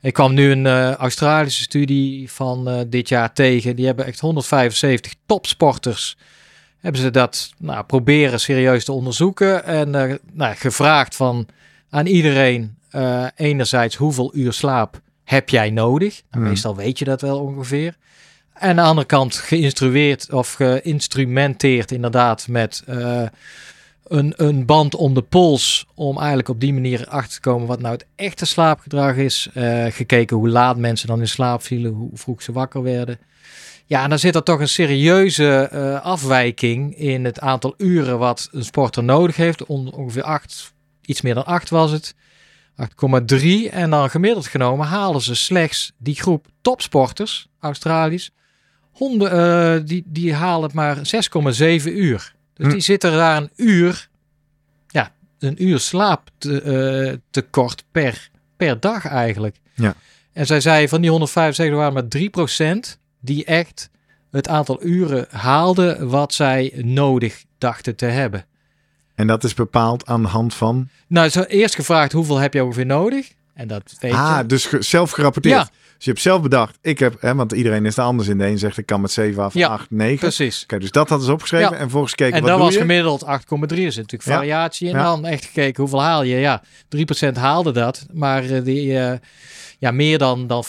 [0.00, 3.76] Ik kwam nu een Australische studie van dit jaar tegen.
[3.76, 6.16] Die hebben echt 175 topsporters.
[6.78, 9.64] Hebben ze dat nou, proberen serieus te onderzoeken.
[9.64, 9.90] En
[10.32, 11.46] nou, gevraagd van
[11.90, 16.12] aan iedereen eh, enerzijds hoeveel uur slaap heb jij nodig?
[16.12, 16.42] Nou, Hmm.
[16.52, 17.96] Meestal weet je dat wel ongeveer.
[18.54, 23.22] En aan de andere kant geïnstrueerd of geïnstrumenteerd inderdaad met eh,
[24.06, 25.86] een, een band om de pols.
[25.94, 29.48] Om eigenlijk op die manier achter te komen wat nou het echte slaapgedrag is.
[29.54, 33.18] Eh, gekeken hoe laat mensen dan in slaap vielen, hoe vroeg ze wakker werden.
[33.86, 35.70] Ja, en dan zit er toch een serieuze
[36.02, 39.66] afwijking in het aantal uren wat een sporter nodig heeft.
[39.66, 40.72] On- ongeveer 8,
[41.04, 42.14] iets meer dan 8 was het.
[42.76, 43.70] 8,3.
[43.70, 48.30] En dan gemiddeld genomen halen ze slechts die groep topsporters, Australisch.
[48.92, 52.34] Honden, eh, die, die halen het maar 6,7 uur.
[52.54, 52.72] Dus Hm.
[52.72, 54.08] die zitten daar een uur,
[54.88, 59.56] ja, een uur slaap te, eh, tekort per, per dag eigenlijk.
[59.74, 59.94] Ja.
[60.32, 63.90] En zij zei van die 175 waren maar 3% die echt
[64.30, 68.44] het aantal uren haalden wat zij nodig dachten te hebben.
[69.22, 70.88] En dat is bepaald aan de hand van...
[71.06, 73.32] Nou, ze eerst gevraagd hoeveel heb je ongeveer nodig?
[73.54, 74.46] En dat weet ah, je.
[74.46, 75.54] dus zelf gerapporteerd.
[75.54, 75.62] Ja.
[75.62, 78.38] Dus je hebt zelf bedacht, ik heb, hè, want iedereen is er anders in.
[78.38, 80.18] De een zegt ik kan met 7 af, Ja, 8, 9.
[80.18, 80.62] Precies.
[80.62, 81.78] Oké, dus dat hadden ze opgeschreven Ja.
[81.78, 82.80] en volgens gekeken En wat dat was je?
[82.80, 83.28] gemiddeld 8,3.
[83.28, 84.94] Er zit natuurlijk variatie in.
[84.94, 85.02] Ja.
[85.02, 86.36] Dan echt gekeken hoeveel haal je.
[86.36, 88.06] Ja, 3% haalde dat.
[88.12, 89.18] Maar eh, die, eh,
[89.78, 90.68] ja, meer dan, dan 50%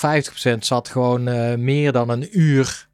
[0.59, 2.87] zat gewoon eh, meer dan een uur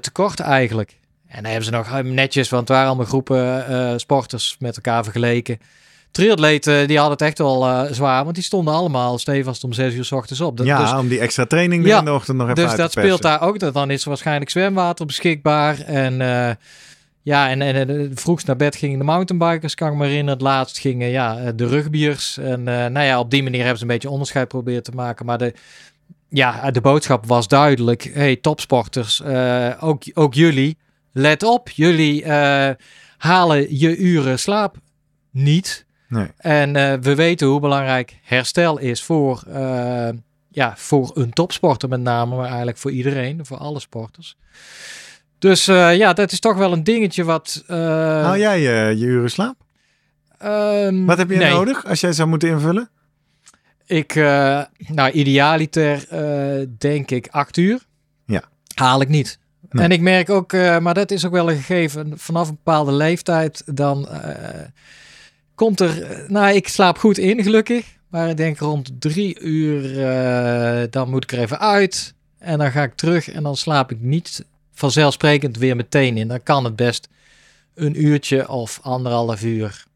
[0.00, 0.98] tekort eigenlijk.
[1.28, 4.76] En dan hebben ze nog eh, netjes, want het waren allemaal groepen eh, sporters met
[4.76, 5.58] elkaar vergeleken.
[6.10, 9.94] Triatleten, die hadden het echt wel eh, zwaar, want die stonden allemaal stevast om 6
[9.94, 10.56] uur s ochtends op.
[10.56, 12.90] Dat- ja, dus om die extra training Ja, in de ochtend nog even dus dat
[12.90, 13.58] speelt daar ook.
[13.58, 15.80] Dat dan is er waarschijnlijk zwemwater beschikbaar.
[15.80, 16.50] En eh,
[17.22, 20.32] ja, en, en, en vroegst naar bed gingen de mountainbikers, kan ik me herinneren.
[20.32, 22.38] Het laatst gingen ja, eh, de rugbiers.
[22.38, 25.26] En eh, nou ja, op die manier hebben ze een beetje onderscheid proberen te maken.
[25.26, 25.54] Maar de,
[26.28, 28.10] ja, de boodschap was duidelijk.
[28.14, 30.76] Hey, topsporters, eh, ook, ook jullie,
[31.18, 31.68] let op.
[31.68, 32.70] Jullie eh,
[33.16, 34.76] halen je uren slaap
[35.30, 35.86] niet.
[36.08, 36.28] Nee.
[36.36, 40.08] En eh, we weten hoe belangrijk herstel is voor, eh,
[40.48, 44.36] ja, voor een topsporter met name, maar eigenlijk voor iedereen, voor alle sporters.
[45.38, 47.64] Dus ja, dat is toch wel een dingetje wat...
[47.66, 49.56] Haal jij je uren slaap?
[50.38, 51.52] ehm, Wat heb je nee.
[51.52, 52.90] nodig als jij zou moeten invullen?
[53.86, 54.14] Ik,
[54.88, 56.06] nou, idealiter
[56.78, 57.86] denk ik acht uur.
[58.26, 58.42] Ja.
[58.74, 59.38] Haal ik niet.
[59.68, 62.92] En ik merk ook, eh, maar dat is ook wel een gegeven, vanaf een bepaalde
[62.92, 64.60] leeftijd, dan eh,
[65.54, 67.96] komt er, eh, nou, ik slaap goed in, gelukkig.
[68.08, 72.14] Maar ik denk rond drie uur, dan moet ik er even uit.
[72.38, 76.28] En dan ga ik terug en dan slaap ik niet vanzelfsprekend weer meteen in.
[76.28, 77.08] Dan kan het best
[77.74, 79.86] een uurtje of anderhalf uur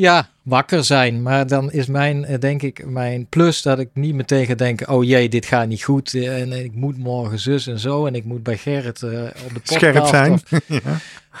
[0.00, 1.22] ja, wakker zijn.
[1.22, 4.88] Maar dan is mijn, eh, denk ik, mijn plus dat ik niet meteen ga denken:
[4.88, 6.14] oh jee, dit gaat niet goed.
[6.14, 8.06] eh, En ik moet morgen zus en zo.
[8.06, 9.72] En ik moet bij Gerrit eh, op de podcast.
[9.72, 10.32] Scherp zijn.
[10.32, 10.42] of-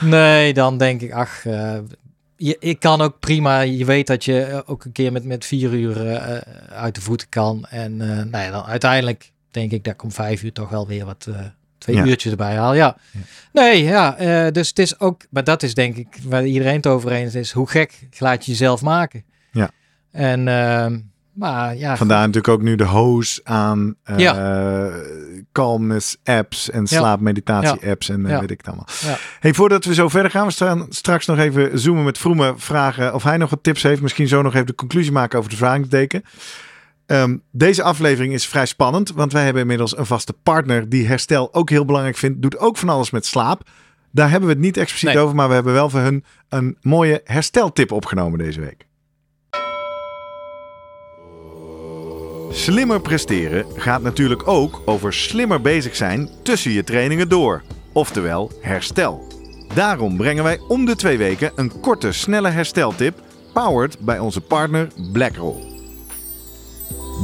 [0.00, 1.42] Nee, dan denk ik, ach,
[2.36, 3.60] je, ik kan ook prima.
[3.60, 6.08] Je weet dat je ook een keer met, met vier uur
[6.68, 7.66] uit de voeten kan.
[7.70, 11.28] En nou ja, dan uiteindelijk denk ik dat om vijf uur toch wel weer wat.
[11.78, 12.04] Twee Ja.
[12.04, 12.96] uurtjes erbij haal, ja.
[13.52, 16.86] Nee, ja, eh, dus het is ook, maar dat is denk ik waar iedereen het
[16.86, 17.52] over eens is.
[17.52, 19.24] Hoe gek laat je jezelf maken?
[19.52, 19.70] Ja.
[20.10, 20.98] En, ehm,
[21.32, 21.96] maar ja.
[21.96, 24.90] Vandaar natuurlijk ook nu de hoos aan eh Ja.
[25.52, 28.86] calmness apps en slaapmeditatie apps en eh, weet ik het allemaal.
[29.00, 29.16] Ja.
[29.40, 32.60] Hey, voordat we zo verder gaan, we staan straks nog even zoomen met Vroemen.
[32.60, 34.00] Vragen of hij nog wat tips heeft.
[34.00, 36.22] Misschien zo nog even de conclusie maken over de vervaringsdeken.
[37.08, 41.54] Ehm, deze aflevering is vrij spannend, want wij hebben inmiddels een vaste partner die herstel
[41.54, 42.42] ook heel belangrijk vindt.
[42.42, 43.62] Doet ook van alles met slaap.
[44.10, 45.18] Daar hebben we het niet expliciet Nee.
[45.18, 48.86] over, maar we hebben wel voor hun een mooie hersteltip opgenomen deze week.
[52.50, 57.62] Slimmer presteren gaat natuurlijk ook over slimmer bezig zijn tussen je trainingen door.
[57.92, 59.26] Oftewel herstel.
[59.74, 64.88] Daarom brengen wij om de twee weken een korte, snelle hersteltip, powered bij onze partner
[65.12, 65.77] BlackRoll.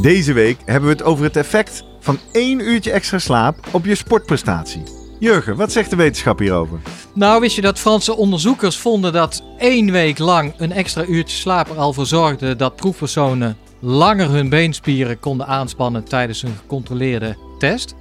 [0.02, 3.94] Deze week hebben we het over het effect van één uurtje extra slaap op je
[3.94, 4.82] sportprestatie.
[5.18, 6.78] Jurgen, wat zegt de wetenschap hierover?
[7.12, 11.68] Nou, wist je dat Franse onderzoekers vonden dat één week lang een extra uurtje slaap
[11.68, 17.94] er al voor zorgde dat proefpersonen langer hun beenspieren konden aanspannen tijdens een gecontroleerde test?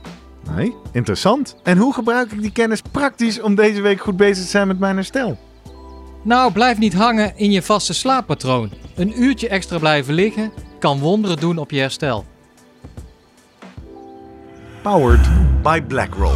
[0.55, 1.55] Nee, interessant.
[1.63, 4.79] En hoe gebruik ik die kennis praktisch om deze week goed bezig te zijn met
[4.79, 5.37] mijn herstel?
[6.23, 8.71] Nou, blijf niet hangen in je vaste slaappatroon.
[8.95, 10.51] Een uurtje extra blijven liggen
[10.83, 12.25] kan wonderen doen op je herstel.
[14.81, 15.29] Powered
[15.61, 16.35] by BlackRoll.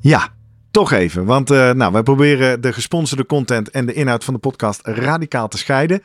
[0.00, 0.28] Ja,
[0.70, 1.24] toch even.
[1.24, 5.48] Want uh, nou, wij proberen de gesponsorde content en de inhoud van de podcast radicaal
[5.48, 6.02] te scheiden.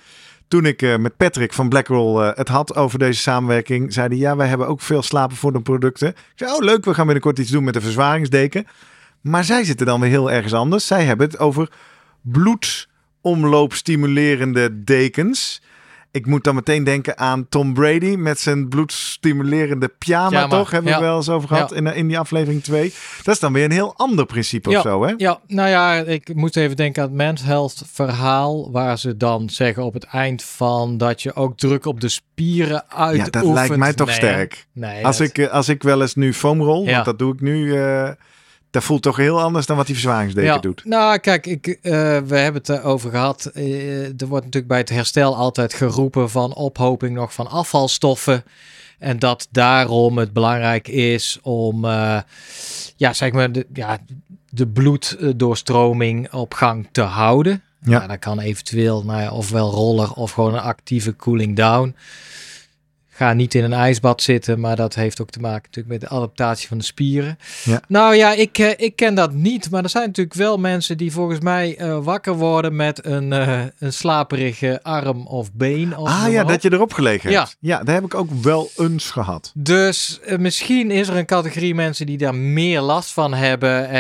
[0.48, 4.18] Toen ik uh, met Patrick van BlackRoll uh, het had over deze samenwerking, zei hij:
[4.18, 6.08] Ja, wij hebben ook veel slapen voor de producten.
[6.10, 8.68] Ik zei: Oh, leuk, we gaan binnenkort iets doen met de verzwaringsdeken.
[9.24, 10.88] Maar zij zitten dan weer heel ergens anders.
[10.88, 11.70] Zij hebben het over
[12.22, 15.62] bloedomloopstimulerende dekens.
[16.12, 20.72] Ik moet dan meteen denken aan Tom Brady met zijn bloedstimulerende pyjama, Pyjama, toch?
[20.72, 21.04] Hebben we ja.
[21.04, 21.76] wel eens over gehad Ja.
[21.76, 22.94] in, in die aflevering 2.
[23.24, 25.14] Dat is dan weer een heel ander principe Ja, of zo, hè?
[25.18, 29.50] Ja, nou ja, ik moet even denken aan het Men's Health verhaal, waar ze dan
[29.50, 33.18] zeggen op het eind van dat je ook druk op de spieren uit.
[33.18, 34.66] Ja, dat lijkt mij toch sterk.
[34.74, 37.42] Nee, Als dat- ik, eh, als ik wel eens nu foamrol, want dat doe ik
[37.42, 38.10] nu, eh,
[38.74, 40.86] dat voelt toch heel anders dan wat die verzwaringsdeken ja, doet.
[40.86, 43.46] Nou, kijk, ik, eh, we hebben het erover gehad.
[43.46, 48.44] Eh, er wordt natuurlijk bij het herstel altijd geroepen van ophoping nog van afvalstoffen.
[49.00, 52.20] En dat daarom het belangrijk is om, eh,
[52.96, 53.98] ja, zeg maar, de, ja,
[54.50, 57.64] de bloeddoorstroming op gang te houden.
[57.82, 58.02] Ja.
[58.02, 58.08] Ja.
[58.08, 61.96] dat kan eventueel, nou ja, ofwel roller of gewoon een actieve cooling down.
[63.24, 66.16] Ga niet in een ijsbad zitten, maar dat heeft ook te maken natuurlijk met de
[66.16, 67.38] adaptatie van de spieren.
[67.64, 67.82] Ja.
[67.88, 71.12] Nou ja, ik, eh, ik ken dat niet, maar er zijn natuurlijk wel mensen die
[71.12, 75.98] volgens mij eh, wakker worden met een, eh, een slaperige arm of been.
[75.98, 76.48] Of ah ja, op.
[76.48, 77.40] dat je erop gelegen Ja.
[77.40, 77.58] hebt.
[77.60, 79.52] Ja, daar heb ik ook wel eens gehad.
[79.56, 83.92] Dus misschien is er een categorie mensen die daar meer last van hebben.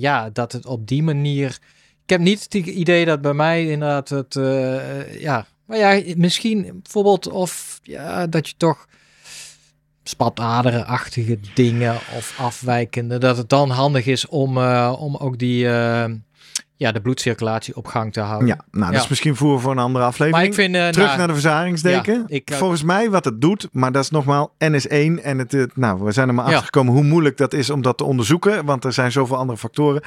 [0.00, 1.58] Ja, dat het op die manier.
[2.04, 4.34] Ik heb niet het idee dat bij mij inderdaad het.
[5.18, 8.86] ja, maar ja, misschien bijvoorbeeld of ja, dat je toch
[10.02, 13.18] spataderenachtige dingen of afwijkende.
[13.18, 15.68] Dat het dan handig is om, eh, om ook die.
[15.68, 16.04] eh,
[16.76, 18.48] ja, de bloedcirculatie op gang te houden.
[18.48, 19.00] Ja, nou, dat Ja.
[19.02, 20.36] is misschien voer voor een andere aflevering.
[20.36, 20.74] Maar ik vind.
[20.74, 22.14] eh, Terug nou, naar de verzwaringsdeken.
[22.14, 25.22] Ja, ik, eh, Volgens mij wat het doet, maar dat is nogmaals NS1.
[25.22, 27.96] En het, nou, we zijn er maar achter gekomen hoe moeilijk dat is om dat
[27.98, 28.64] te onderzoeken.
[28.64, 30.02] Want er zijn zoveel andere factoren.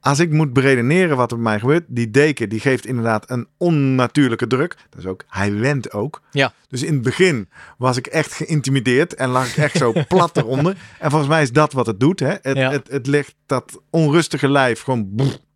[0.00, 1.84] Als ik moet beredeneren wat er bij mij gebeurt.
[1.88, 4.76] Die deken die geeft inderdaad een onnatuurlijke druk.
[4.90, 6.20] Dat is ook, hij went ook.
[6.30, 6.52] Ja.
[6.68, 9.14] Dus in het begin was ik echt geïntimideerd.
[9.14, 10.76] En lag ik echt zo plat eronder.
[10.98, 12.20] En volgens mij is dat wat het doet.
[12.20, 12.34] Hè?
[12.42, 15.08] Het, het, het legt dat onrustige lijf gewoon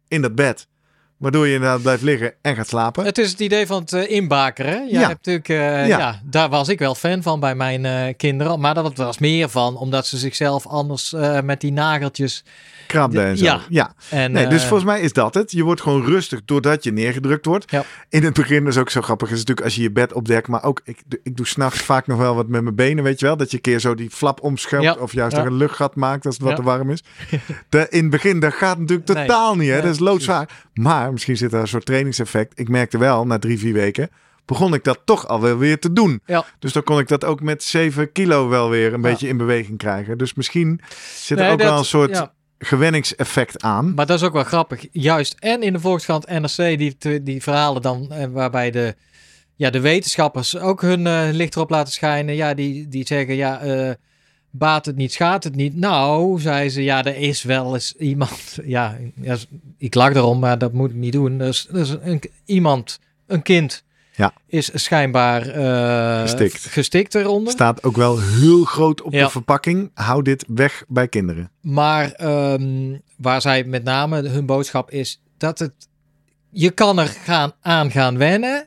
[0.08, 0.66] in dat bed.
[1.16, 3.04] Waardoor je inderdaad blijft liggen en gaat slapen.
[3.04, 4.88] Het is het idee van het eh, inbakeren.
[4.88, 4.98] Ja.
[4.98, 5.98] hebt natuurlijk, eh, Ja.
[5.98, 6.20] ja.
[6.24, 8.60] daar was ik wel fan van bij mijn eh, kinderen.
[8.60, 12.44] Maar dat was meer van omdat ze zichzelf anders met die nageltjes.
[12.88, 13.44] Krabben en zo.
[13.44, 13.60] Ja.
[13.68, 13.92] ja.
[14.10, 15.50] En, Nee, dus eh, volgens mij is dat het.
[15.52, 17.70] Je wordt gewoon rustig doordat je neergedrukt wordt.
[17.70, 17.84] Ja.
[18.08, 19.30] In het begin is ook zo grappig.
[19.30, 20.48] is natuurlijk als je je bed opdekt.
[20.48, 23.26] Maar ook, ik, ik doe s'nachts vaak nog wel wat met mijn benen, weet je
[23.26, 23.36] wel.
[23.36, 24.84] Dat je een keer zo die flap omschuift.
[24.84, 24.96] Ja.
[25.00, 27.02] Of juist nog een luchtgat maakt als het wat te warm is.
[27.68, 29.26] De, in het begin, dat gaat natuurlijk Nee.
[29.26, 29.70] totaal niet.
[29.70, 29.80] Hè?
[29.80, 30.48] Dat is loodzwaar.
[30.74, 32.58] Maar misschien zit er een soort trainingseffect.
[32.58, 34.10] Ik merkte wel, na drie, vier weken...
[34.44, 36.20] begon ik dat toch alweer weer te doen.
[36.26, 36.44] Ja.
[36.58, 39.08] Dus dan kon ik dat ook met 7 kilo wel weer een Ja.
[39.08, 40.18] beetje in beweging krijgen.
[40.18, 40.80] Dus misschien
[41.14, 42.32] zit er nee, ook dat- wel een soort ja.
[42.58, 43.94] Gewenningseffect aan.
[43.94, 44.86] Maar dat is ook wel grappig.
[44.92, 45.34] Juist.
[45.38, 48.94] En in de Volkskrant NRC die, die verhalen dan eh, waarbij de,
[49.56, 52.34] ja, de wetenschappers ook hun eh, licht erop laten schijnen.
[52.34, 53.90] Ja, die, die zeggen ja, eh,
[54.50, 55.76] baat het niet, schaadt het niet.
[55.76, 58.58] Nou, zei ze, ja, er is wel eens iemand.
[58.64, 58.98] Ja,
[59.78, 61.38] ik lag erom, maar dat moet ik niet doen.
[61.38, 63.84] Dus, dus een, iemand, een kind,
[64.18, 64.32] Ja.
[64.46, 66.64] is schijnbaar eh, Gestikt.
[66.64, 67.52] gestikt eronder.
[67.52, 69.90] staat ook wel heel groot op de verpakking.
[69.94, 71.50] Hou dit weg bij kinderen.
[71.60, 75.72] Maar ehm, waar zij met name hun boodschap is dat het
[76.50, 78.66] je kan er gaan aan gaan wennen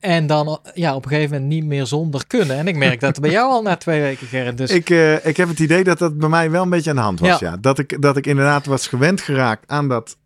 [0.00, 2.56] en dan ja op een gegeven moment niet meer zonder kunnen.
[2.56, 4.58] En ik merk dat bij jou al na twee weken Gerrit.
[4.58, 6.96] Dus Ik, eh, ik heb het idee dat dat bij mij wel een beetje aan
[6.96, 7.38] de hand was.
[7.38, 7.50] Ja.
[7.50, 7.56] Ja.
[7.56, 10.16] Dat, ik, dat ik inderdaad was gewend geraakt aan dat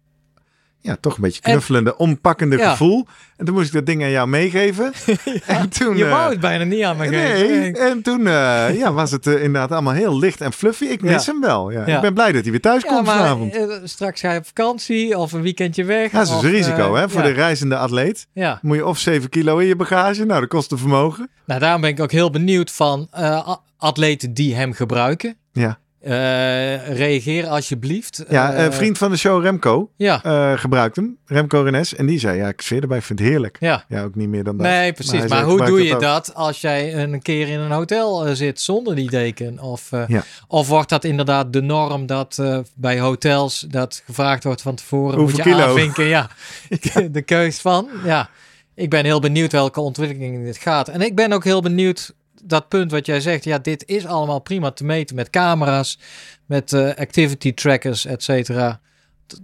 [0.85, 2.71] ja, toch een beetje En- knuffelende, ompakkende Ja.
[2.71, 3.07] gevoel.
[3.37, 4.93] En toen moest ik dat ding aan jou meegeven.
[5.47, 7.89] en toen, je eh, wou het bijna niet aan me Nee, geven.
[7.91, 10.85] en toen eh, ja, was het eh, inderdaad allemaal heel licht en fluffy.
[10.85, 11.33] Ik mis Ja.
[11.33, 11.71] hem wel.
[11.71, 11.87] Ja.
[11.87, 13.55] Ik ben blij dat hij weer thuis komt maar vanavond.
[13.57, 16.11] eh, straks ga je op vakantie of een weekendje weg.
[16.11, 18.27] Dat is of, een risico eh, hè, voor de reizende atleet.
[18.33, 20.25] Ja, Moet je of 7 kilo in je bagage.
[20.25, 21.31] Nou, dat kost een vermogen.
[21.47, 25.37] nou daarom ben ik ook heel benieuwd van eh, atleten die hem gebruiken.
[25.53, 25.79] Ja.
[26.05, 28.25] Eh, reageer alsjeblieft.
[28.29, 31.17] Ja, Eh, eh, vriend van de show Remco Ja, gebruikt hem.
[31.27, 31.95] Remco Renes.
[31.95, 33.57] En die zei, ja, ik zweer erbij, vind het heerlijk.
[33.61, 33.85] ja.
[33.89, 34.67] Ja, ook niet meer dan dat.
[34.67, 35.13] Nee, precies.
[35.21, 36.01] Maar, zei, hoe doe je ook.
[36.01, 39.59] dat als jij een keer in een hotel zit zonder die deken?
[39.61, 40.23] Of, Ja.
[40.49, 42.43] of wordt dat inderdaad de norm dat
[42.75, 45.19] bij hotels dat gevraagd wordt van tevoren?
[45.19, 45.67] Hoeveel moet je kilo?
[45.67, 46.29] aanvinken, ja,
[47.13, 47.89] de keus van.
[48.05, 48.29] Ja,
[48.75, 50.89] ik ben heel benieuwd welke ontwikkeling dit gaat.
[50.89, 52.15] En ik ben ook heel benieuwd
[52.45, 53.45] dat punt wat jij zegt.
[53.45, 55.99] Ja, dit is allemaal prima te meten met camera's,
[56.47, 58.81] met eh, activity trackers, et cetera.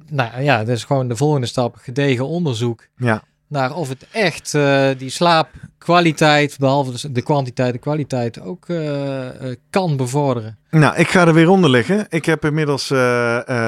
[0.07, 1.77] Nou ja, dat is gewoon de volgende stap.
[1.77, 7.79] Gedegen onderzoek Ja, naar of het echt eh, die slaapkwaliteit, behalve dus de kwantiteit, de
[7.79, 10.59] kwaliteit, ook eh, eh, kan bevorderen.
[10.71, 12.07] Nou, ik ga er weer onder liggen.
[12.09, 12.93] Ik heb inmiddels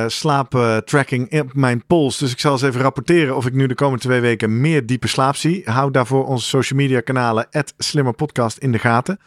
[0.07, 2.18] slaaptracking op mijn pols.
[2.18, 5.09] Dus ik zal eens even rapporteren of ik nu de komende twee weken meer diepe
[5.09, 5.62] slaap zie.
[5.64, 9.18] Hou daarvoor onze social media kanalen, slimmerpodcast, in de gaten.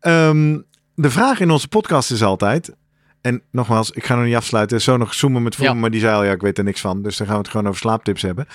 [0.00, 0.58] Ehm,
[0.94, 2.74] de vraag in onze podcast is altijd...
[3.20, 4.80] En nogmaals, ik ga nog niet afsluiten.
[4.80, 5.74] Zo nog zoomen met Vroom, Ja.
[5.74, 7.02] maar die zei al, ja, ik weet er niks van.
[7.02, 8.46] Dus dan gaan we het gewoon over slaaptips hebben.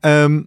[0.00, 0.42] Ehm,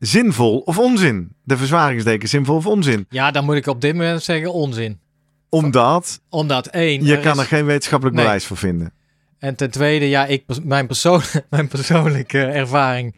[0.00, 1.32] zinvol of onzin?
[1.44, 3.06] De verzwaringsdeken, zinvol of onzin?
[3.08, 4.98] Ja, dan moet ik op dit moment zeggen onzin.
[5.48, 8.24] Omdat Omdat één, je er kan is- er geen wetenschappelijk Nee.
[8.24, 8.92] bewijs voor vinden.
[9.38, 11.20] en ten tweede, ja, ik, mijn, persoon,
[11.50, 13.14] mijn persoonlijke ervaring,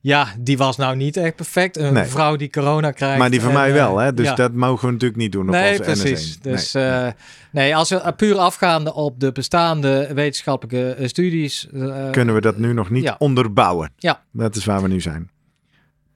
[0.00, 1.76] ja, die was nou niet echt perfect.
[1.76, 2.04] Een Nee.
[2.04, 3.18] vrouw die corona krijgt.
[3.18, 4.14] Maar die van en, mij eh, wel, hè?
[4.14, 4.34] Dus ja.
[4.34, 6.36] dat mogen we natuurlijk niet doen op Nee, precies.
[6.36, 6.40] NS1.
[6.42, 6.90] Dus Nee.
[6.90, 7.12] nee,
[7.52, 11.68] nee als we eh, puur afgaande op de bestaande wetenschappelijke eh, studies.
[11.74, 13.14] eh, Kunnen we dat nu nog niet ja.
[13.18, 13.92] onderbouwen?
[13.96, 14.22] Ja.
[14.32, 15.30] Dat is waar we nu zijn.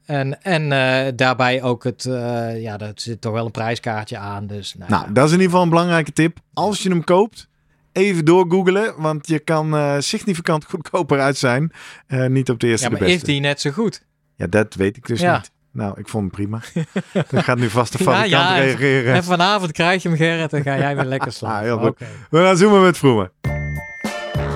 [0.08, 4.46] En, en eh, daarbij ook het, eh, ja, daar zit toch wel een prijskaartje aan.
[4.46, 6.38] Dus, nou, Nou, dat is in ieder geval een belangrijke tip.
[6.54, 7.48] Als je hem koopt,
[7.92, 11.72] even doorgoogelen, want je kan eh, significant goedkoper uit zijn.
[12.06, 14.02] Eh, niet op de eerste ja, maar de is die net zo goed?
[14.36, 15.36] Ja, dat weet ik dus Ja.
[15.36, 15.50] niet.
[15.72, 16.60] Nou, ik vond hem prima.
[17.30, 19.14] Dan gaat nu vast de fabrikant ja, reageren.
[19.14, 21.56] En vanavond krijg je hem, Gerrit, en ga jij weer lekker slapen.
[21.58, 21.98] Ah, heel goed.
[22.30, 23.30] We gaan zoomen met Vroemen.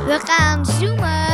[0.06, 1.31] We gaan zoomen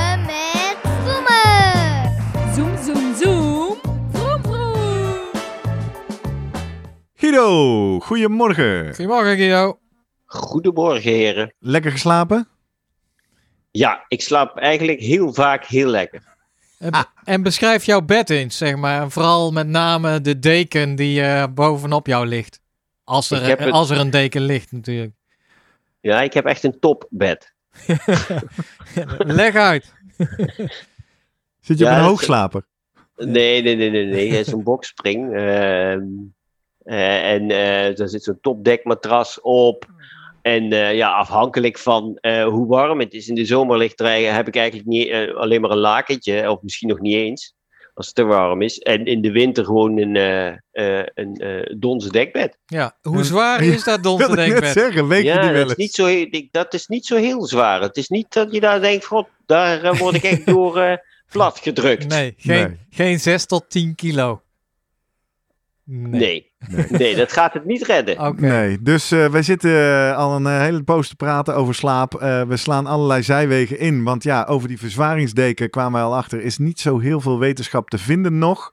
[7.33, 8.95] Guido, goedemorgen.
[8.95, 9.79] Goedemorgen, Guido.
[10.24, 11.55] Goedemorgen, heren.
[11.59, 12.49] Lekker geslapen?
[13.70, 16.22] Ja, ik slaap eigenlijk heel vaak heel lekker.
[16.79, 17.05] En, Ah.
[17.24, 19.03] en beschrijf jouw bed eens, zeg maar.
[19.03, 22.61] En vooral met name de deken die eh, bovenop jou ligt.
[23.05, 25.12] Als er, het- als er een deken ligt, natuurlijk.
[26.01, 27.55] Ja, ik heb echt een topbed.
[29.18, 29.93] Leg uit.
[31.61, 32.66] Zit je Ja, op een hoogslaper?
[33.16, 34.31] Nee, nee, nee, nee, nee.
[34.33, 35.35] Het is een boxspring.
[35.35, 35.99] ehm, eh,
[36.95, 39.86] en eh daar zit zo'n topdekmatras op.
[40.43, 44.34] En eh, ja, afhankelijk van eh, hoe warm het is in de zomer ligt er,
[44.34, 46.51] heb ik eigenlijk niet, eh, alleen maar een lakentje.
[46.51, 47.57] Of misschien nog niet eens.
[47.95, 48.78] Als het te warm is.
[48.78, 52.59] En in de winter gewoon een, eh eh een eh donzen dekbed.
[52.66, 54.72] Ja, hoe zwaar is dat donse Wilde ik dekbed?
[54.72, 55.76] zeggen, weet je ja, die wel dat is, eens?
[55.78, 57.80] niet zo, ik- dat is niet zo heel zwaar.
[57.82, 60.97] Het is niet dat je daar denkt, god, daar eh, word ik echt door eh,
[61.30, 62.09] plat gedrukt.
[62.09, 62.76] Nee, geen, Nee.
[62.91, 64.43] geen 6 tot 10 kilo.
[65.84, 66.20] Nee.
[66.20, 66.47] Nee.
[67.16, 68.26] dat gaat het niet redden.
[68.26, 68.40] Oké.
[68.40, 72.14] Nee, dus eh, wij zitten eh, al een eh, hele poos te praten over slaap.
[72.14, 76.40] Eh, we slaan allerlei zijwegen in, want ja, over die verzwaringsdeken kwamen wij al achter,
[76.42, 78.72] is niet zo heel veel wetenschap te vinden nog.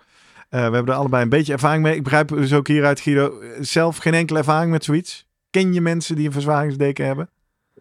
[0.50, 1.96] Eh, we hebben er allebei een beetje ervaring mee.
[1.96, 5.28] Ik begrijp dus ook hieruit, Guido, zelf geen enkele ervaring met zoiets.
[5.50, 7.30] Ken je mensen die een verzwaringsdeken hebben?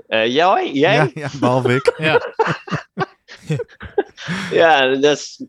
[0.06, 0.70] Eh, jij?
[0.72, 0.94] Jij?
[0.94, 1.94] Ja, ja, behalve ik.
[1.96, 2.20] Ja,
[4.50, 5.44] Ja, dat is,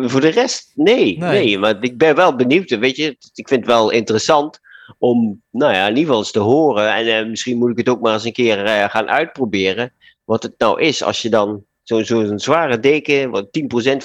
[0.00, 1.44] voor de rest, nee, Nee.
[1.44, 1.58] nee.
[1.58, 2.78] Maar ik ben wel benieuwd.
[2.78, 4.58] Weet je, ik vind het wel interessant
[4.98, 6.94] om, nou ja, in ieder geval eens te horen.
[6.94, 9.92] En eh, misschien moet ik het ook maar eens een keer eh, gaan uitproberen.
[10.24, 13.50] Wat het nou is als je dan zo'n zo'n zware deken, wat 10%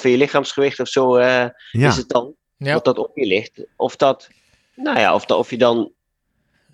[0.00, 2.72] van je lichaamsgewicht of zo eh, Ja, is het dan, ja.
[2.72, 3.64] wat dat op je ligt.
[3.76, 4.28] Of dat,
[4.74, 5.92] nou ja, of, dat, of je dan,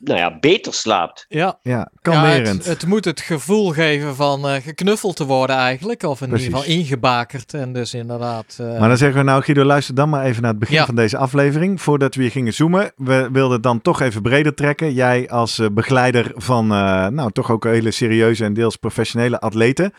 [0.04, 1.24] nou ja, beter slaapt.
[1.28, 1.58] ja.
[1.62, 2.46] ja Ja, kalmerend.
[2.64, 6.02] het, het moet het gevoel geven van eh, geknuffeld te worden eigenlijk.
[6.02, 6.46] Of in Precies.
[6.46, 7.54] ieder geval ingebakerd.
[7.54, 8.56] En dus inderdaad...
[8.60, 10.84] eh, Maar dan zeggen we nou, Guido, luister dan maar even naar het begin Ja.
[10.86, 11.80] van deze aflevering.
[11.82, 12.92] Voordat we hier gingen zoomen.
[12.96, 14.92] We wilden het dan toch even breder trekken.
[14.92, 19.92] Jij als eh, begeleider van, eh, nou, toch ook hele serieuze en deels professionele atleten.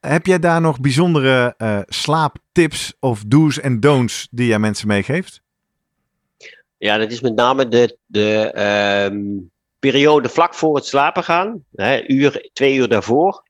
[0.00, 5.42] Heb jij daar nog bijzondere eh, slaaptips of do's en don'ts die jij mensen meegeeft?
[6.84, 9.38] Ja, dat is met name de, de ehm,
[9.78, 11.64] periode vlak voor het slapen gaan.
[11.74, 13.42] Hè, uur, twee uur daarvoor.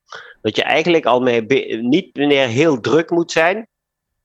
[0.43, 1.43] Dat je eigenlijk al mee
[1.83, 3.69] niet meer heel druk moet zijn.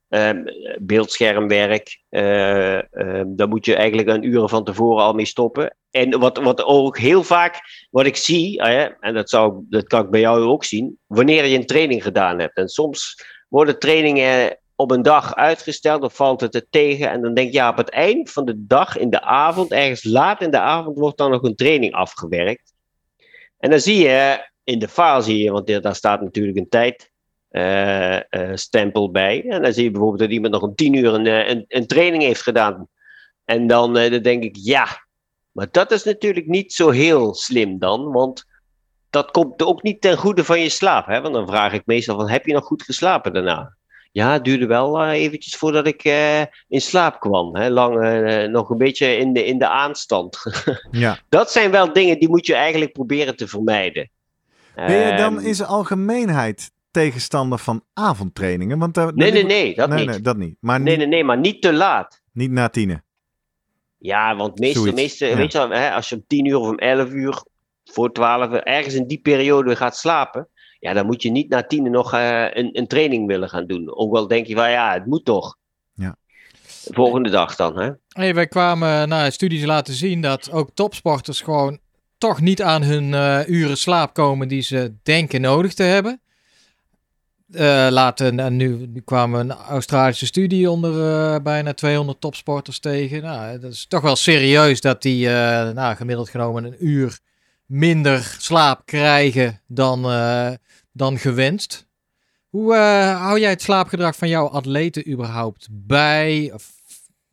[0.09, 0.43] Ehm,
[0.79, 5.75] beeldschermwerk, ehm, daar moet je eigenlijk een uur van tevoren al mee stoppen.
[5.91, 10.03] En wat, wat ook heel vaak, wat ik zie, hè, en dat, zou, dat kan
[10.03, 12.57] ik bij jou ook zien, wanneer je een training gedaan hebt.
[12.57, 17.09] En soms worden trainingen op een dag uitgesteld of valt het er tegen.
[17.09, 20.03] En dan denk je, ja, op het eind van de dag, in de avond, ergens
[20.03, 22.73] laat in de avond, wordt dan nog een training afgewerkt.
[23.57, 27.11] En dan zie je, in de file zie je, want daar staat natuurlijk een tijd.
[27.49, 29.45] eh, eh, bij.
[29.49, 32.23] En dan zie je bijvoorbeeld dat iemand nog om tien uur een, eh, een, training
[32.23, 32.87] heeft gedaan.
[33.45, 34.87] En dan, dan denk ik, ja,
[35.51, 38.45] maar dat is natuurlijk niet zo heel slim dan, want
[39.09, 41.05] dat komt ook niet ten goede van je slaap.
[41.05, 41.21] Hè?
[41.21, 43.77] Want dan vraag ik meestal van, heb je nog goed geslapen daarna?
[44.11, 47.55] Ja, het duurde wel eh, eventjes voordat ik eh, in slaap kwam.
[47.55, 47.69] Hè?
[47.69, 50.37] Lang, eh, nog een beetje in de, in de aanstand.
[50.91, 51.19] Ja.
[51.29, 54.09] dat zijn wel dingen die moet je eigenlijk proberen te vermijden.
[54.75, 58.79] Ben je dan Ehm, in zijn algemeenheid tegenstander van avondtrainingen?
[58.79, 60.07] Want, daar- Nee, nee, nee, dat nee, niet.
[60.09, 60.55] nee, dat niet.
[60.59, 62.21] Maar Nee, nee, nee, maar niet te laat.
[62.33, 63.03] niet na tienen.
[63.97, 65.35] Ja, want meestal, meestal ja.
[65.35, 67.43] weet je wel, hè, als je om tien uur of om elf uur
[67.85, 70.47] voor twaalf uur ergens in die periode gaat slapen,
[70.79, 73.95] ja, dan moet je niet na tien nog eh, een, een training willen gaan doen.
[73.95, 75.57] Ook al denk je van ja, het moet toch.
[75.93, 76.15] Ja.
[76.91, 77.91] Volgende dag dan, hè?
[78.07, 81.79] Hey, wij kwamen na studies laten zien dat ook topsporters gewoon
[82.17, 86.21] toch niet aan hun eh, uren slaap komen die ze denken nodig te hebben.
[87.51, 90.91] Eh, laten, en nu, nu kwamen we een Australische studie onder
[91.33, 93.21] eh, bijna 200 topsporters tegen.
[93.21, 97.19] Nou, dat is toch wel serieus dat die eh, nou, gemiddeld genomen een uur
[97.65, 100.51] minder slaap krijgen dan, eh,
[100.91, 101.87] dan gewenst.
[102.49, 106.51] Hoe eh, hou jij het slaapgedrag van jouw atleten überhaupt bij?
[106.53, 106.69] Of,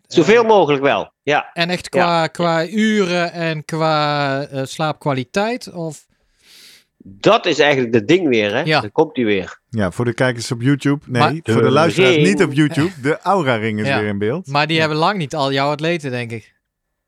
[0.06, 1.50] Zoveel mogelijk wel, ja.
[1.52, 5.72] en echt qua, qua uren en qua eh, slaapkwaliteit?
[5.72, 6.06] Of
[6.98, 8.60] Dat is eigenlijk het ding weer, hè?
[8.60, 8.80] Ja.
[8.80, 9.58] Dan komt hij weer.
[9.70, 11.00] Ja, voor de kijkers op YouTube.
[11.06, 12.26] Nee, Maar- voor de De luisteraars ring.
[12.26, 12.90] niet op YouTube.
[13.02, 13.98] De Aura-ring is Ja.
[14.00, 14.46] weer in beeld.
[14.46, 16.54] Maar die hebben lang niet al jouw atleten, denk ik.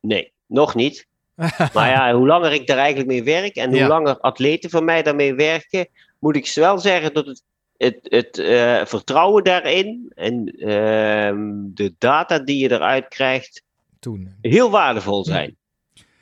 [0.00, 1.06] Nee, nog niet.
[1.74, 3.88] Maar ja, hoe langer ik daar eigenlijk mee werk en hoe Ja.
[3.88, 5.88] langer atleten van mij daarmee werken,
[6.18, 7.42] moet ik wel zeggen dat het,
[7.76, 13.62] het, het eh, vertrouwen daarin en ehm, de data die je eruit krijgt
[14.00, 14.34] Toen.
[14.40, 15.56] heel waardevol zijn.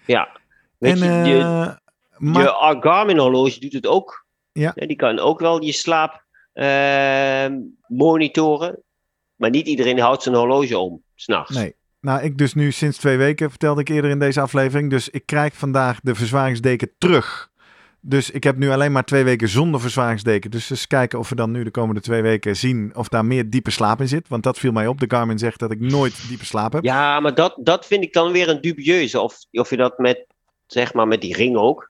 [0.07, 0.29] Ja.
[0.79, 1.79] Weet En, je, eh, je,
[2.19, 4.25] maar, je Garmin horloge doet het ook.
[4.53, 4.73] Ja.
[4.75, 8.81] Die kan ook wel je slaap ehm, monitoren.
[9.37, 11.57] Maar niet iedereen houdt zijn horloge om, s'nachts.
[11.57, 11.75] nee.
[12.01, 14.91] Nou, ik dus nu sinds twee weken, vertelde ik eerder in deze aflevering.
[14.91, 17.51] Dus ik krijg vandaag de verzwaringsdeken terug.
[18.09, 20.51] Dus ik heb nu alleen maar twee weken zonder verzwaringsdeken.
[20.51, 23.51] Dus eens kijken of we dan nu de komende twee weken zien of daar meer
[23.51, 24.29] diepe slaap in zit.
[24.29, 25.01] Want dat viel mij op.
[25.01, 26.85] De Garmin zegt dat ik nooit diepe slaap heb.
[26.85, 29.21] Ja, maar dat, dat vind ik dan weer een dubieuze.
[29.21, 30.27] Of, of je dat met,
[30.67, 31.89] zeg maar, met die ring ook.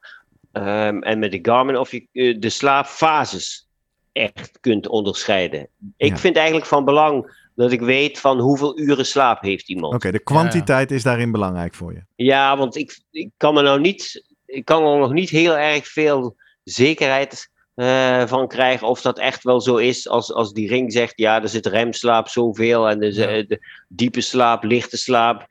[0.52, 3.68] ehm, en met de Garmin, of je eh, de slaapfases
[4.12, 5.68] echt kunt onderscheiden.
[5.96, 6.16] Ik Ja.
[6.16, 9.94] vind eigenlijk van belang dat ik weet van hoeveel uren slaap heeft iemand.
[9.94, 12.02] Oké, de kwantiteit is daarin belangrijk voor je.
[12.14, 15.86] Ja, want ik, ik kan me nou niet, ik kan er nog niet heel erg
[15.88, 20.92] veel zekerheid eh, van krijgen of dat echt wel zo is als, als die ring
[20.92, 23.26] zegt, ja, er zit remslaap zoveel en de, Ja.
[23.26, 25.46] de diepe slaap, lichte slaap.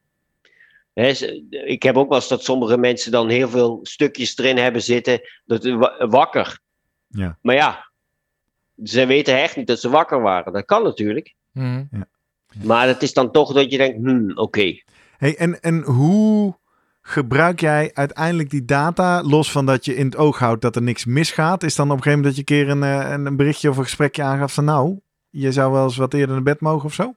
[1.49, 5.21] Ik heb ook wel eens dat sommige mensen dan heel veel stukjes erin hebben zitten,
[5.45, 6.59] dat wa- wakker.
[7.07, 7.37] Ja.
[7.41, 7.91] Maar ja,
[8.83, 10.53] ze weten echt niet dat ze wakker waren.
[10.53, 11.33] Dat kan natuurlijk.
[11.51, 11.83] Mhm.
[12.63, 14.79] Maar het is dan toch dat je denkt, hmm, oké.
[15.17, 16.55] Hey, en, en hoe
[17.07, 20.81] gebruik jij uiteindelijk die data, los van dat je in het oog houdt dat er
[20.81, 21.63] niks misgaat?
[21.63, 23.69] Is dan op een gegeven moment dat je een keer een, eh, een, een berichtje
[23.69, 24.99] of een gesprekje aangaf van nou,
[25.29, 27.13] je zou wel eens wat eerder naar bed mogen of zo?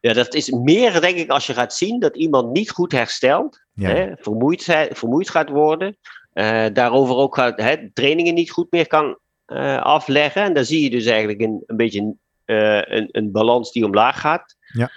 [0.00, 3.60] Ja, dat is meer, denk ik, als je gaat zien dat iemand niet goed herstelt,
[3.74, 5.96] Ja, hè, vermoeid, vermoeid gaat worden,
[6.32, 10.42] eh, daarover ook gaat, hè, trainingen niet goed meer kan eh, afleggen.
[10.42, 14.20] En dan zie je dus eigenlijk een, een beetje eh, een, een balans die omlaag
[14.20, 14.56] gaat.
[14.72, 14.90] Ja.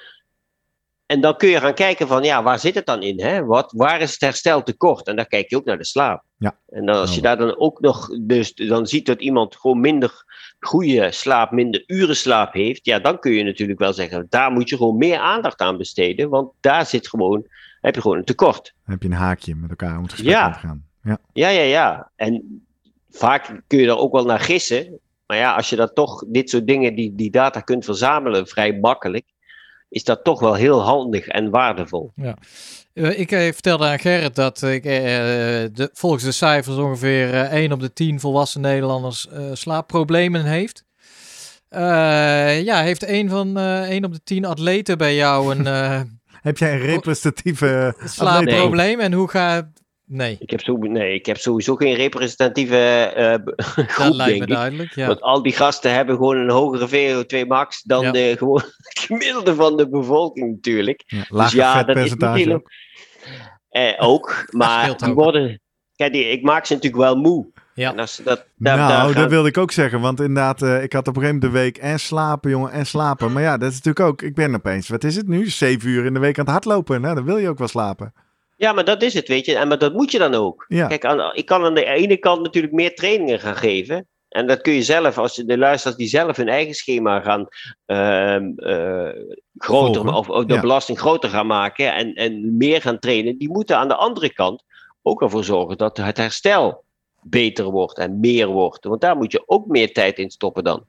[1.13, 3.21] En dan kun je gaan kijken van, ja, waar zit het dan in?
[3.21, 3.45] Hè?
[3.45, 5.07] Wat, waar is het herstel tekort?
[5.07, 6.23] En dan kijk je ook naar de slaap.
[6.37, 6.57] Ja.
[6.69, 10.23] En dan, als je daar dan ook nog, dus dan ziet dat iemand gewoon minder
[10.59, 14.69] goede slaap, minder uren slaap heeft, ja, dan kun je natuurlijk wel zeggen, daar moet
[14.69, 17.45] je gewoon meer aandacht aan besteden, want daar zit gewoon,
[17.81, 18.73] heb je gewoon een tekort.
[18.85, 20.51] Dan heb je een haakje met elkaar om het gesprek Ja.
[20.51, 20.85] te gaan.
[21.03, 21.17] Ja.
[21.33, 22.11] Ja, ja, ja.
[22.15, 22.65] En
[23.09, 26.49] vaak kun je er ook wel naar gissen, maar ja, als je dat toch, dit
[26.49, 29.32] soort dingen, die, die data kunt verzamelen vrij makkelijk,
[29.93, 32.11] is dat toch wel heel handig en waardevol.
[32.93, 35.01] Eh, ik eh, vertelde aan Gerrit dat ik, eh,
[35.73, 40.85] de, volgens de cijfers ongeveer eh 1 op de 10 volwassen Nederlanders eh, slaapproblemen heeft.
[41.69, 46.01] Eh, ja, heeft een van eh 1 op de 10 atleten bij jou een eh,
[46.41, 48.99] Heb jij een representatieve slaapprobleem?
[48.99, 49.65] En hoe gaat...
[50.15, 54.39] Nee, Ik heb, zo, nee, ik heb sowieso geen representatieve eh, b- dat groep, lijkt
[54.39, 54.95] me duidelijk.
[54.95, 55.07] Ja.
[55.07, 56.87] Want al die gasten hebben gewoon een hogere
[57.23, 58.11] VO2 max dan Ja.
[58.11, 61.03] de gewoon het gemiddelde van de bevolking natuurlijk.
[61.05, 62.61] Ja, Dus ja, dat is niet heel-.
[63.69, 65.61] Eh, ook, maar die worden...
[65.95, 67.47] Kijk, die, ik maak ze natuurlijk wel moe.
[67.73, 67.91] Ja.
[67.93, 70.01] Dat, nou, daar dat gaan- wilde ik ook zeggen.
[70.01, 72.85] Want inderdaad, eh, ik had op een gegeven moment de week en slapen, jongen, en
[72.85, 73.31] slapen.
[73.31, 74.21] Maar ja, dat is natuurlijk ook...
[74.21, 75.49] Ik ben opeens, wat is het nu?
[75.49, 77.01] Zeven uur in de week aan het hardlopen.
[77.01, 78.13] Nou, dan wil je ook wel slapen.
[78.55, 79.55] Ja, maar dat is het, weet je.
[79.57, 80.65] En maar dat moet je dan ook.
[80.67, 80.87] Ja.
[80.87, 84.07] Kijk, aan, ik kan aan de ene kant natuurlijk meer trainingen gaan geven.
[84.29, 87.47] En dat kun je zelf, als de luisteraars die zelf hun eigen schema gaan
[87.85, 89.09] ehm, eh,
[89.57, 90.13] groter, Volgen.
[90.13, 90.61] of, of de Ja.
[90.61, 94.63] belasting groter gaan maken en, en meer gaan trainen, die moeten aan de andere kant
[95.01, 96.83] ook ervoor zorgen dat het herstel
[97.21, 98.83] beter wordt en meer wordt.
[98.85, 100.85] Want daar moet je ook meer tijd in stoppen dan.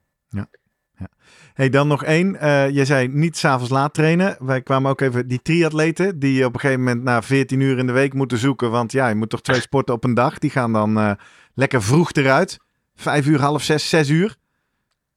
[1.54, 2.36] Hey, dan nog één.
[2.36, 4.36] Eh je zei niet s'avonds laat trainen.
[4.40, 7.86] Wij kwamen ook even die triatleten die op een gegeven moment na 14 uur in
[7.86, 8.70] de week moeten zoeken.
[8.70, 10.38] Want ja, je moet toch twee sporten op een dag.
[10.38, 11.10] Die gaan dan eh,
[11.54, 12.58] lekker vroeg eruit.
[12.94, 14.36] Vijf uur, half zes, zes uur.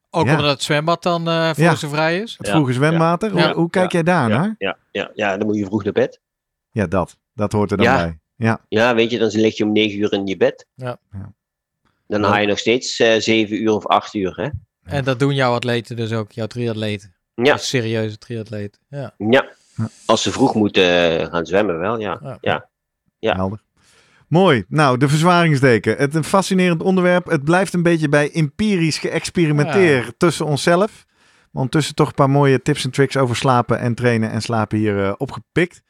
[0.10, 0.36] Ook Ja.
[0.36, 1.76] omdat het zwembad dan eh voor Ja.
[1.76, 2.36] ze vrij is.
[2.38, 3.32] Het vroege zwemwater.
[3.32, 3.54] Hoe, Ja.
[3.54, 4.56] hoe kijk jij daar ja, naar?
[4.58, 6.20] Ja, ja, ja, dan moet je vroeg naar bed.
[6.72, 7.18] Ja, dat.
[7.34, 7.96] Dat hoort er dan Ja.
[7.96, 8.20] bij.
[8.36, 10.68] Ja, Ja, weet je, dan lig je om negen uur in je bed.
[10.76, 10.98] Ja.
[11.12, 11.34] Ja.
[12.08, 14.50] Dan haal je nog steeds eh, zeven uur of acht uur, hè?
[14.88, 17.16] En dat doen jouw atleten dus ook, jouw triatleten.
[17.36, 17.58] Ja.
[17.58, 18.82] Serieuze triatleten.
[18.90, 19.14] Ja.
[19.18, 19.50] Ja.
[20.06, 22.20] Als ze vroeg moeten eh, gaan zwemmen, wel, ja.
[22.24, 22.38] Ja.
[22.42, 22.70] Ja.
[23.20, 23.36] Ja.
[23.36, 23.60] helder.
[24.28, 24.64] Mooi.
[24.68, 25.98] Nou, de verzwaringsdeken.
[25.98, 27.26] Het een fascinerend onderwerp.
[27.26, 31.06] Het blijft een beetje bij empirisch geëxperimenteer tussen onszelf.
[31.52, 34.78] Maar ondertussen toch een paar mooie tips en tricks over slapen en trainen en slapen
[34.78, 35.82] hier eh, opgepikt.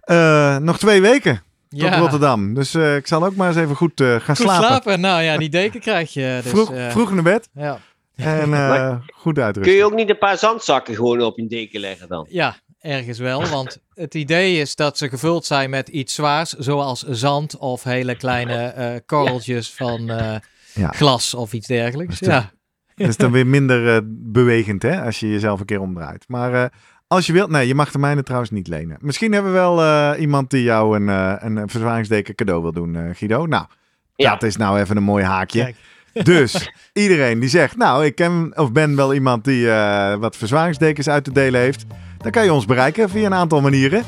[0.00, 1.98] Eh, nog twee weken tot Ja.
[1.98, 2.54] Rotterdam.
[2.54, 4.66] Dus eh, ik zal ook maar eens even goed eh, gaan Goed slapen.
[4.66, 5.00] slapen.
[5.00, 6.38] Nou ja, die deken krijg je.
[6.42, 7.78] Dus, vroeg, eh, vroeg naar bed Ja.
[8.22, 9.74] En eh, Maar- goed Kun uitrusten.
[9.76, 12.26] je ook niet een paar zandzakken gewoon op je deken leggen dan?
[12.30, 13.46] ja, ergens wel.
[13.48, 18.14] Want het idee is dat ze gevuld zijn met iets zwaars, zoals zand of hele
[18.16, 20.36] kleine eh, korreltjes van eh,
[20.74, 20.88] Ja.
[20.88, 22.18] glas of iets dergelijks.
[22.20, 22.50] Dat is Ja.
[22.94, 24.00] Dat is dan weer minder
[24.32, 26.24] bewegend hè, als je jezelf een keer omdraait.
[26.28, 26.64] Maar eh,
[27.06, 28.96] als je wilt, nee, je mag de mijne trouwens niet lenen.
[29.00, 32.96] Misschien hebben we wel eh, iemand die jou een, eh, een verzwaringsdeken cadeau wil doen,
[32.96, 33.46] eh, Guido.
[33.46, 33.66] Nou,
[34.16, 34.30] Ja.
[34.30, 35.62] dat is nou even een mooi haakje.
[35.62, 35.76] Kijk.
[36.12, 41.08] Dus iedereen die zegt, nou, ik ken of ben wel iemand die eh, wat verzwaringsdekens
[41.08, 41.84] uit te delen heeft.
[42.18, 44.04] Dan kan je ons bereiken via een aantal manieren.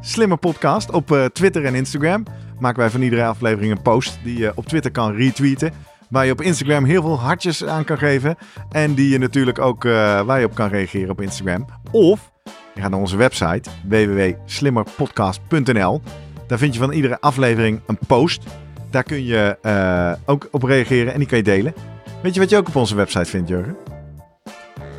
[0.00, 2.24] Slimmerpodcast op eh, Twitter en Instagram.
[2.58, 5.72] Maken wij van iedere aflevering een post die je op Twitter kan retweeten.
[6.08, 8.36] Waar je op Instagram heel veel hartjes aan kan geven.
[8.70, 11.66] En die je natuurlijk ook eh, waar je op kan reageren op Instagram.
[11.90, 12.30] Of
[12.74, 16.02] je gaat naar onze website www.slimmerpodcast.nl.
[16.46, 18.42] Daar vind je van iedere aflevering een post.
[18.96, 21.74] Daar kun je eh, ook op reageren en die kan je delen.
[22.22, 23.76] Weet je wat je ook op onze website vindt, Jurgen?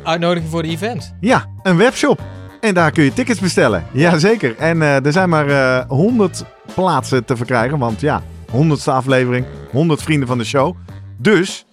[0.02, 1.14] Uitnodiging voor de event.
[1.20, 2.20] Ja, een webshop.
[2.60, 3.84] En daar kun je tickets bestellen.
[3.92, 4.56] Jazeker.
[4.56, 6.44] En eh, er zijn maar eh 100
[6.74, 7.78] plaatsen te verkrijgen.
[7.78, 10.76] Want ja, 100ste aflevering, 100 vrienden van de show.
[11.16, 11.66] Dus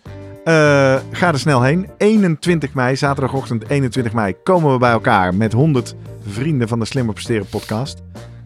[1.11, 1.89] ga er snel heen.
[1.97, 5.95] 21 mei, zaterdagochtend 21 mei, komen we bij elkaar met 100
[6.27, 8.01] vrienden van de Slimmer Presteren podcast.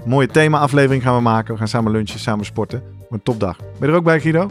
[0.06, 1.54] Mooie thema-aflevering gaan we maken.
[1.54, 2.99] We gaan samen lunchen, samen sporten.
[3.10, 3.58] Een topdag.
[3.58, 4.50] Ben je er ook bij, Guido?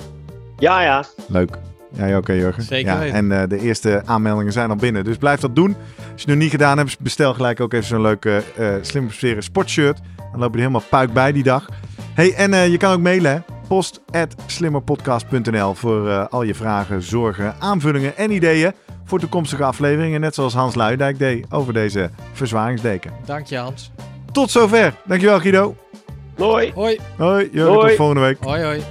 [0.57, 1.05] Ja, ja.
[1.29, 1.59] Leuk.
[1.93, 2.63] Jij ook, hè, Jurgen?
[2.63, 3.13] Zeker ja.
[3.13, 5.05] En eh, de eerste aanmeldingen zijn al binnen.
[5.05, 5.77] Dus blijf dat doen.
[5.97, 9.07] Als je het nog niet gedaan hebt, bestel gelijk ook even zo'n leuke uh, Slim
[9.07, 9.99] Presteren sportshirt.
[10.31, 11.69] Dan loop je er helemaal puik bij die dag.
[12.15, 13.39] Hey, en eh, je kan ook mailen, hè?
[13.69, 18.73] Post at slimmerpodcast.nl voor eh, al je vragen, zorgen, aanvullingen en ideeën
[19.05, 20.21] voor toekomstige afleveringen.
[20.21, 23.13] Net zoals Hans Luidijk deed over deze verzwaringsdeken.
[23.25, 23.91] Dank je Hans.
[24.33, 24.95] Tot zover.
[25.07, 25.77] Dankjewel, Guido.
[26.39, 26.73] Hoi.
[26.75, 26.99] Hoi.
[27.17, 27.51] Hoi.
[27.51, 28.37] Tot volgende week.
[28.41, 28.83] Hoi hoi.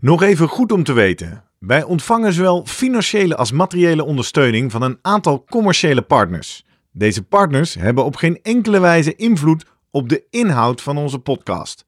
[0.00, 1.44] Nog even goed om te weten.
[1.58, 6.64] Wij ontvangen zowel financiële als materiële ondersteuning van een aantal commerciële partners.
[6.92, 11.87] Deze partners hebben op geen enkele wijze invloed op de inhoud van onze podcast.